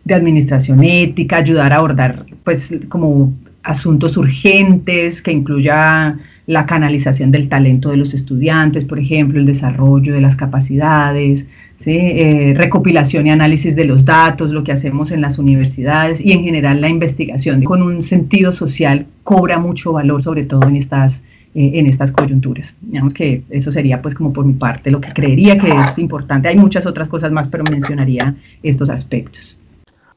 administración 0.09 0.83
ética, 0.83 1.37
ayudar 1.37 1.71
a 1.71 1.77
abordar 1.77 2.25
pues 2.43 2.73
como 2.89 3.33
asuntos 3.63 4.17
urgentes 4.17 5.21
que 5.21 5.31
incluya 5.31 6.17
la 6.45 6.65
canalización 6.65 7.31
del 7.31 7.47
talento 7.47 7.89
de 7.89 7.97
los 7.97 8.13
estudiantes, 8.13 8.83
por 8.83 8.99
ejemplo, 8.99 9.39
el 9.39 9.45
desarrollo 9.45 10.13
de 10.13 10.19
las 10.19 10.35
capacidades, 10.35 11.45
eh, 11.85 12.53
recopilación 12.55 13.27
y 13.27 13.31
análisis 13.31 13.75
de 13.75 13.85
los 13.85 14.05
datos, 14.05 14.51
lo 14.51 14.63
que 14.63 14.71
hacemos 14.71 15.11
en 15.11 15.21
las 15.21 15.37
universidades 15.37 16.21
y 16.21 16.31
en 16.31 16.43
general 16.43 16.81
la 16.81 16.89
investigación. 16.89 17.63
Con 17.63 17.81
un 17.81 18.03
sentido 18.03 18.51
social 18.51 19.05
cobra 19.23 19.57
mucho 19.57 19.93
valor, 19.93 20.21
sobre 20.21 20.43
todo 20.43 20.67
en 20.67 20.75
estas 20.75 21.21
en 21.55 21.85
estas 21.85 22.11
coyunturas. 22.11 22.73
Digamos 22.81 23.13
que 23.13 23.43
eso 23.49 23.71
sería 23.71 24.01
pues 24.01 24.15
como 24.15 24.33
por 24.33 24.45
mi 24.45 24.53
parte 24.53 24.89
lo 24.91 25.01
que 25.01 25.13
creería 25.13 25.57
que 25.57 25.69
es 25.69 25.97
importante. 25.97 26.47
Hay 26.47 26.57
muchas 26.57 26.85
otras 26.85 27.07
cosas 27.07 27.31
más, 27.31 27.47
pero 27.47 27.63
mencionaría 27.63 28.35
estos 28.63 28.89
aspectos. 28.89 29.57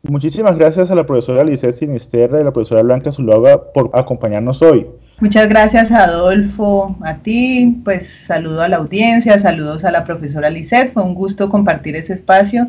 Muchísimas 0.02 0.56
gracias 0.56 0.90
a 0.90 0.94
la 0.94 1.04
profesora 1.04 1.44
Lisset 1.44 1.72
Sinisterra 1.72 2.38
y 2.38 2.42
a 2.42 2.44
la 2.44 2.52
profesora 2.52 2.82
Blanca 2.82 3.12
Zuluaga 3.12 3.72
por 3.72 3.90
acompañarnos 3.92 4.62
hoy. 4.62 4.86
Muchas 5.18 5.48
gracias 5.48 5.90
Adolfo, 5.90 6.96
a 7.02 7.14
ti, 7.16 7.80
pues 7.84 8.06
saludo 8.06 8.62
a 8.62 8.68
la 8.68 8.76
audiencia, 8.76 9.38
saludos 9.38 9.84
a 9.84 9.90
la 9.90 10.04
profesora 10.04 10.50
Lisset, 10.50 10.92
fue 10.92 11.02
un 11.02 11.14
gusto 11.14 11.48
compartir 11.48 11.96
este 11.96 12.12
espacio 12.12 12.68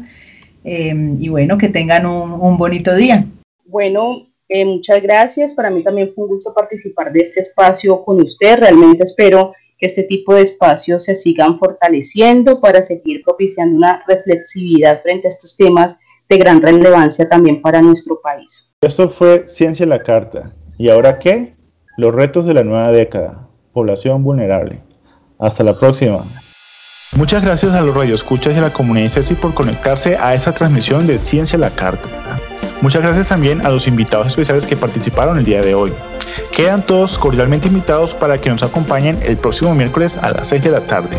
eh, 0.63 1.15
y 1.19 1.27
bueno, 1.30 1.58
que 1.58 1.67
tengan 1.67 2.06
un, 2.06 2.32
un 2.32 2.58
bonito 2.58 2.95
día. 2.95 3.25
Bueno, 3.65 4.21
eh, 4.49 4.65
muchas 4.65 5.01
gracias. 5.01 5.53
Para 5.53 5.69
mí 5.69 5.83
también 5.83 6.12
fue 6.13 6.25
un 6.25 6.31
gusto 6.31 6.53
participar 6.53 7.12
de 7.12 7.21
este 7.21 7.41
espacio 7.41 8.03
con 8.03 8.21
usted. 8.21 8.60
Realmente 8.60 9.03
espero 9.03 9.53
que 9.77 9.88
este 9.88 10.03
tipo 10.03 10.33
de 10.33 10.43
espacios 10.43 11.03
se 11.03 11.15
sigan 11.15 11.60
fortaleciendo 11.60 12.60
para 12.60 12.81
seguir 12.81 13.21
propiciando 13.23 13.77
una 13.77 14.03
reflexividad 14.07 15.01
frente 15.01 15.27
a 15.27 15.29
estos 15.29 15.55
temas 15.55 15.97
de 16.29 16.38
gran 16.38 16.62
relevancia 16.62 17.29
también 17.29 17.62
para 17.62 17.81
nuestro 17.81 18.19
país. 18.21 18.71
Esto 18.81 19.10
fue 19.10 19.47
Ciencia 19.47 19.83
en 19.83 19.89
la 19.89 20.03
Carta. 20.03 20.53
¿Y 20.77 20.89
ahora 20.89 21.19
qué? 21.19 21.55
Los 21.97 22.13
retos 22.13 22.45
de 22.45 22.53
la 22.53 22.63
nueva 22.63 22.91
década. 22.91 23.47
Población 23.73 24.23
vulnerable. 24.23 24.81
Hasta 25.39 25.63
la 25.63 25.77
próxima. 25.77 26.23
Muchas 27.15 27.43
gracias 27.43 27.73
a 27.73 27.81
los 27.81 27.95
radioescuchas 27.95 28.55
y 28.55 28.57
a 28.57 28.62
la 28.62 28.73
comunidad 28.73 29.10
CECI 29.10 29.36
por 29.36 29.53
conectarse 29.53 30.17
a 30.17 30.33
esta 30.33 30.53
transmisión 30.53 31.07
de 31.07 31.17
Ciencia 31.17 31.55
en 31.55 31.62
la 31.62 31.69
Carta. 31.69 32.10
Muchas 32.81 33.01
gracias 33.01 33.27
también 33.27 33.65
a 33.65 33.69
los 33.69 33.87
invitados 33.87 34.27
especiales 34.27 34.67
que 34.67 34.77
participaron 34.77 35.39
el 35.39 35.45
día 35.45 35.61
de 35.61 35.73
hoy. 35.73 35.91
Quedan 36.55 36.83
todos 36.85 37.17
cordialmente 37.17 37.67
invitados 37.67 38.13
para 38.13 38.37
que 38.37 38.51
nos 38.51 38.61
acompañen 38.61 39.17
el 39.23 39.37
próximo 39.37 39.73
miércoles 39.73 40.15
a 40.17 40.29
las 40.29 40.47
6 40.47 40.63
de 40.63 40.71
la 40.71 40.81
tarde. 40.81 41.17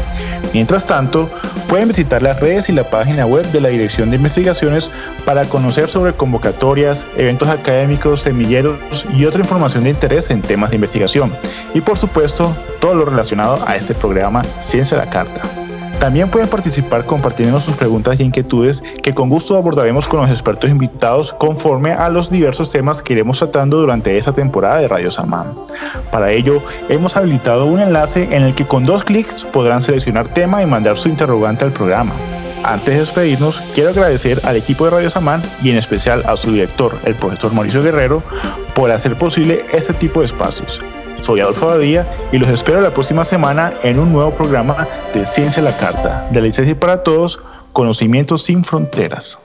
Mientras 0.55 0.87
tanto, 0.87 1.29
pueden 1.69 1.89
visitar 1.89 2.23
las 2.23 2.39
redes 2.39 2.69
y 2.69 2.73
la 2.73 2.89
página 2.89 3.27
web 3.27 3.45
de 3.51 3.61
la 3.61 3.71
Dirección 3.71 4.11
de 4.11 4.17
Investigaciones 4.17 4.91
para 5.25 5.47
conocer 5.47 5.89
sobre 5.89 6.13
convocatorias, 6.13 7.07
eventos 7.17 7.49
académicos, 7.49 8.23
semilleros 8.23 9.07
y 9.17 9.25
otra 9.25 9.41
información 9.41 9.83
de 9.83 9.91
interés 9.91 10.31
en 10.31 10.43
temas 10.43 10.71
de 10.71 10.77
investigación. 10.77 11.33
Y 11.75 11.81
por 11.81 11.99
supuesto, 11.99 12.57
todo 12.81 12.95
lo 12.95 13.05
relacionado 13.05 13.59
a 13.67 13.75
este 13.75 13.95
programa 13.95 14.43
Ciencia 14.61 14.97
a 14.97 15.05
la 15.05 15.11
Carta. 15.11 15.68
También 16.01 16.31
pueden 16.31 16.49
participar 16.49 17.05
compartiendo 17.05 17.59
sus 17.59 17.75
preguntas 17.75 18.21
y 18.21 18.23
inquietudes 18.23 18.83
que 19.03 19.15
con 19.15 19.29
gusto 19.29 19.57
abordaremos 19.57 20.07
con 20.07 20.21
los 20.21 20.31
expertos 20.31 20.71
invitados 20.71 21.33
conforme 21.33 21.91
a 21.93 22.09
los 22.09 22.31
diversos 22.31 22.71
temas 22.71 23.03
que 23.03 23.15
iremos 23.15 23.39
tratando 23.39 23.81
durante 23.81 24.17
esta 24.17 24.33
temporada 24.33 24.79
de 24.79 24.87
Radio 24.87 25.11
Samán. 25.11 25.55
Para 26.13 26.31
ello, 26.31 26.63
hemos 26.89 27.17
habilitado 27.17 27.67
un 27.67 27.81
enlace 27.81 28.29
en 28.31 28.45
el 28.45 28.55
que 28.55 28.65
con 28.65 28.85
dos 28.85 29.03
clics 29.03 29.45
podrán 29.45 29.83
seleccionar 29.83 30.29
tema 30.29 30.63
y 30.63 30.67
mandar 30.67 30.97
su 30.97 31.09
interrogante 31.09 31.65
al 31.65 31.73
programa. 31.73 32.13
Antes 32.63 32.95
de 32.95 33.01
despedirnos, 33.01 33.61
quiero 33.75 33.91
agradecer 33.91 34.41
al 34.45 34.57
equipo 34.57 34.85
de 34.85 34.91
Radio 34.91 35.11
Samán 35.11 35.43
y 35.63 35.71
en 35.71 35.79
especial 35.79 36.23
a 36.27 36.37
su 36.37 36.53
director, 36.53 36.97
el 37.07 37.17
profesor 37.17 37.53
Mauricio 37.53 37.83
Guerrero, 37.83 38.23
por 38.75 38.91
hacer 38.93 39.17
posible 39.17 39.65
este 39.73 39.95
tipo 39.95 40.21
de 40.21 40.27
espacios. 40.27 40.81
Soy 41.23 41.41
Adolfo 41.41 41.67
Badía 41.67 42.07
y 42.33 42.39
los 42.39 42.49
espero 42.49 42.81
la 42.81 42.93
próxima 42.93 43.25
semana 43.25 43.75
en 43.83 43.99
un 43.99 44.13
nuevo 44.13 44.31
programa 44.33 44.87
de 45.15 45.27
Ciencia 45.27 45.63
la 45.63 45.77
Carta, 45.77 46.29
de 46.31 46.41
la 46.41 46.47
licencia 46.47 46.79
para 46.79 47.03
todos, 47.03 47.41
conocimientos 47.73 48.45
sin 48.45 48.65
fronteras. 48.65 49.39